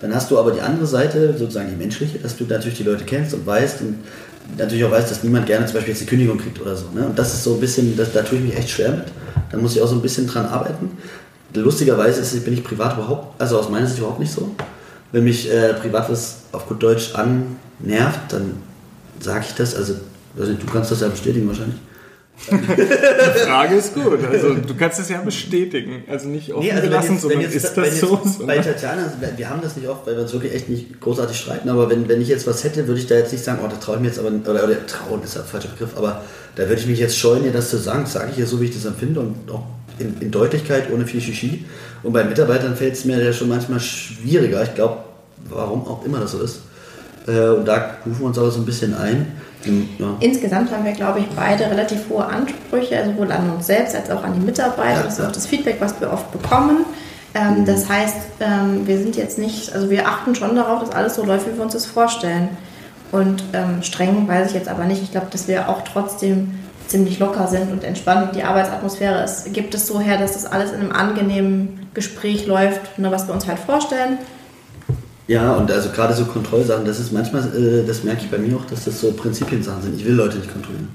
[0.00, 3.04] Dann hast du aber die andere Seite, sozusagen die menschliche, dass du natürlich die Leute
[3.04, 3.98] kennst und weißt und
[4.56, 6.86] natürlich auch weißt, dass niemand gerne zum Beispiel jetzt die Kündigung kriegt oder so.
[6.94, 7.04] Ne?
[7.04, 9.04] Und das ist so ein bisschen, das, da tue ich mich echt schwer mit.
[9.52, 10.96] Da muss ich auch so ein bisschen dran arbeiten.
[11.60, 14.54] Lustigerweise ist, bin ich privat überhaupt, also aus meiner Sicht überhaupt nicht so.
[15.12, 18.62] Wenn mich äh, privat was auf gut Deutsch annervt, dann
[19.20, 19.74] sage ich das.
[19.74, 19.94] Also,
[20.34, 21.76] nicht, du kannst das ja bestätigen wahrscheinlich.
[22.50, 24.22] Die Frage ist gut.
[24.30, 26.04] Also du kannst es ja bestätigen.
[26.06, 28.20] Also nicht offen Nee, also gelassen, jetzt, sondern wenn jetzt, ist das jetzt so?
[28.46, 31.36] bei Tatjana, also wir haben das nicht oft, weil wir uns wirklich echt nicht großartig
[31.36, 33.68] streiten, aber wenn, wenn ich jetzt was hätte, würde ich da jetzt nicht sagen, oh,
[33.68, 36.22] da traue ich mir jetzt aber, oder, oder trauen ist ja ein falscher Begriff, aber
[36.56, 38.60] da würde ich mich jetzt scheuen, ihr das zu sagen, das sage ich ihr so,
[38.60, 39.64] wie ich das empfinde und auch
[39.98, 41.64] in, in Deutlichkeit, ohne viel Shishi.
[42.02, 44.98] Und bei Mitarbeitern fällt es mir ja schon manchmal schwieriger, ich glaube,
[45.48, 46.60] warum auch immer das so ist.
[47.26, 49.26] Äh, Und da rufen wir uns aber so ein bisschen ein.
[49.98, 50.06] Ja.
[50.20, 54.10] Insgesamt haben wir, glaube ich, beide relativ hohe Ansprüche, also sowohl an uns selbst als
[54.10, 55.00] auch an die Mitarbeiter.
[55.00, 55.20] Ja, das ist.
[55.20, 55.26] Mhm.
[55.26, 56.84] auch das Feedback, was wir oft bekommen.
[57.34, 61.16] Ähm, Das heißt, ähm, wir sind jetzt nicht, also wir achten schon darauf, dass alles
[61.16, 62.48] so läuft, wie wir uns das vorstellen.
[63.12, 65.02] Und ähm, streng weiß ich jetzt aber nicht.
[65.02, 66.54] Ich glaube, dass wir auch trotzdem
[66.88, 70.72] ziemlich locker sind und entspannt die Arbeitsatmosphäre ist, gibt es so her, dass das alles
[70.72, 74.18] in einem angenehmen Gespräch läuft, ne, was wir uns halt vorstellen.
[75.28, 78.56] Ja, und also gerade so Kontrollsachen, das ist manchmal, äh, das merke ich bei mir
[78.56, 79.96] auch, dass das so Prinzipiensachen sind.
[79.96, 80.88] Ich will Leute nicht kontrollieren.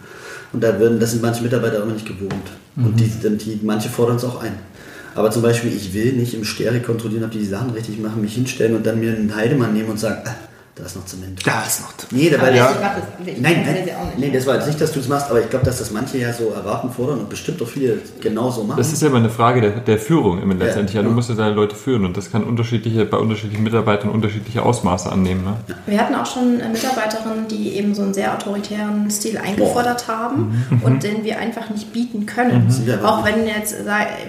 [0.53, 2.33] Und da würden, das sind manche Mitarbeiter aber nicht gewohnt.
[2.75, 2.85] Mhm.
[2.85, 4.53] Und die, die, manche fordern es auch ein.
[5.15, 8.21] Aber zum Beispiel, ich will nicht im Stereo kontrollieren, ob die die Sachen richtig machen,
[8.21, 10.35] mich hinstellen und dann mir einen Heidemann nehmen und sagen, ah,
[10.81, 11.45] da ist noch Zement.
[11.45, 12.11] Da ist noch Zement.
[12.11, 12.73] Nee, dabei ja.
[12.73, 13.03] das,
[13.39, 15.77] nein, nein, nee, das war jetzt nicht, dass du es machst, aber ich glaube, dass
[15.77, 18.79] das manche ja so erwarten, fordern und bestimmt auch viele genauso machen.
[18.79, 20.95] Das ist ja immer eine Frage der, der Führung immer letztendlich.
[20.95, 24.09] Ja, ja, du musst ja deine Leute führen und das kann unterschiedliche, bei unterschiedlichen Mitarbeitern
[24.09, 25.43] unterschiedliche Ausmaße annehmen.
[25.43, 25.53] Ne?
[25.85, 30.17] Wir hatten auch schon Mitarbeiterinnen, die eben so einen sehr autoritären Stil eingefordert Boah.
[30.17, 30.81] haben mhm.
[30.81, 32.69] und den wir einfach nicht bieten können.
[32.69, 33.05] Mhm.
[33.05, 33.75] Auch wenn jetzt,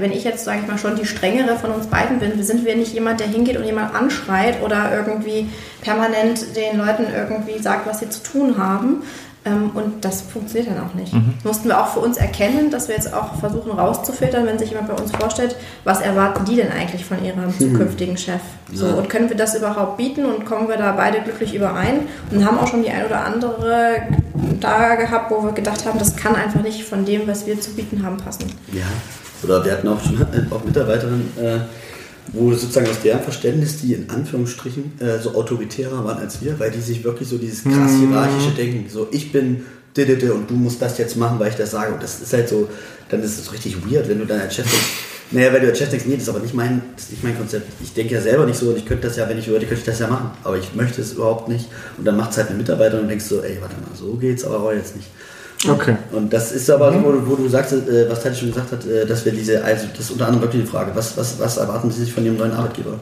[0.00, 2.76] wenn ich jetzt, sage ich mal, schon die strengere von uns beiden bin, sind wir
[2.76, 5.48] nicht jemand, der hingeht und jemand anschreit oder irgendwie
[5.82, 9.02] permanent den Leuten irgendwie sagt, was sie zu tun haben.
[9.44, 11.12] Ähm, und das funktioniert dann auch nicht.
[11.12, 11.34] Mhm.
[11.42, 14.88] Mussten wir auch für uns erkennen, dass wir jetzt auch versuchen rauszufiltern, wenn sich jemand
[14.88, 17.58] bei uns vorstellt, was erwarten die denn eigentlich von ihrem mhm.
[17.58, 18.40] zukünftigen Chef?
[18.72, 18.94] So, ja.
[18.94, 22.02] Und können wir das überhaupt bieten und kommen wir da beide glücklich überein?
[22.30, 24.02] Und haben auch schon die ein oder andere
[24.60, 27.72] da gehabt, wo wir gedacht haben, das kann einfach nicht von dem, was wir zu
[27.72, 28.44] bieten haben, passen.
[28.72, 28.86] Ja,
[29.42, 31.58] oder wir hatten auch schon auch Mitarbeiterinnen, äh,
[32.32, 36.70] wo sozusagen aus deren Verständnis die in Anführungsstrichen äh, so autoritärer waren als wir, weil
[36.70, 38.08] die sich wirklich so dieses krass mhm.
[38.08, 39.62] hierarchische Denken, so ich bin
[39.96, 41.92] und du musst das jetzt machen, weil ich das sage.
[41.92, 42.68] Und das ist halt so,
[43.10, 44.86] dann ist es richtig weird, wenn du dann als Chef denkst,
[45.32, 47.24] naja, weil du als Chef denkst, nee, das ist aber nicht mein, das ist nicht
[47.24, 47.66] mein Konzept.
[47.82, 49.80] Ich denke ja selber nicht so und ich könnte das ja, wenn ich würde, könnte
[49.80, 50.30] ich das ja machen.
[50.44, 51.68] Aber ich möchte es überhaupt nicht.
[51.98, 54.44] Und dann macht es halt eine Mitarbeiterin und denkst so, ey, warte mal, so geht's
[54.44, 55.08] aber auch jetzt nicht.
[55.68, 55.96] Okay.
[56.10, 57.04] Und das ist aber, mhm.
[57.04, 59.86] wo, wo, du sagst, äh, was Tati schon gesagt hat, äh, dass wir diese, also
[59.92, 62.36] das ist unter anderem wirklich die Frage, was, was, was erwarten Sie sich von Ihrem
[62.36, 62.98] neuen Arbeitgeber?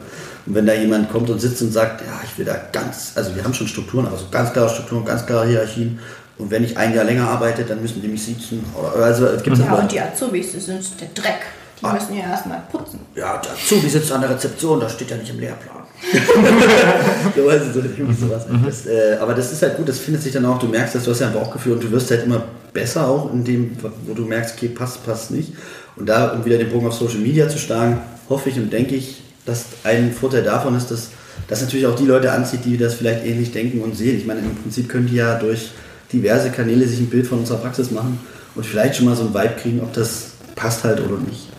[0.47, 3.35] Und wenn da jemand kommt und sitzt und sagt, ja, ich will da ganz, also
[3.35, 5.99] wir haben schon Strukturen, aber so ganz klare Strukturen, ganz klare Hierarchien.
[6.39, 8.65] Und wenn ich ein Jahr länger arbeite, dann müssen die mich sitzen.
[8.99, 11.41] Also, gibt's ja, und die Azubis sind der Dreck.
[11.81, 11.93] Die ah.
[11.93, 13.01] müssen ja erstmal putzen.
[13.15, 15.77] Ja, der Azubi sitzt an der Rezeption, das steht ja nicht im Lehrplan.
[17.37, 17.81] so, also so,
[18.19, 18.49] sowas.
[18.49, 18.65] Mhm.
[18.65, 21.05] Das, äh, aber das ist halt gut, das findet sich dann auch, du merkst, dass
[21.05, 23.77] du hast ja ein Bauchgefühl und du wirst halt immer besser auch in dem,
[24.07, 25.53] wo du merkst, okay, passt, passt nicht.
[25.97, 28.95] Und da, um wieder den Bogen auf Social Media zu schlagen, hoffe ich und denke
[28.95, 31.11] ich, dass ein Vorteil davon ist, dass
[31.49, 34.17] das natürlich auch die Leute anzieht, die das vielleicht ähnlich denken und sehen.
[34.17, 35.71] Ich meine, im Prinzip können die ja durch
[36.13, 38.19] diverse Kanäle sich ein Bild von unserer Praxis machen
[38.55, 41.50] und vielleicht schon mal so ein Vibe kriegen, ob das passt halt oder nicht.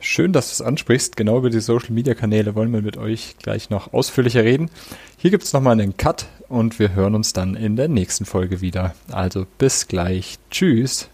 [0.00, 1.16] Schön, dass du es ansprichst.
[1.16, 4.70] Genau über die Social Media Kanäle wollen wir mit euch gleich noch ausführlicher reden.
[5.16, 8.60] Hier gibt es nochmal einen Cut und wir hören uns dann in der nächsten Folge
[8.60, 8.94] wieder.
[9.10, 10.38] Also bis gleich.
[10.50, 11.08] Tschüss.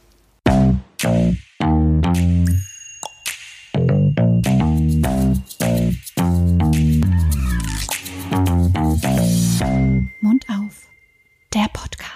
[10.21, 10.89] Mund auf.
[11.55, 12.14] Der Podcast.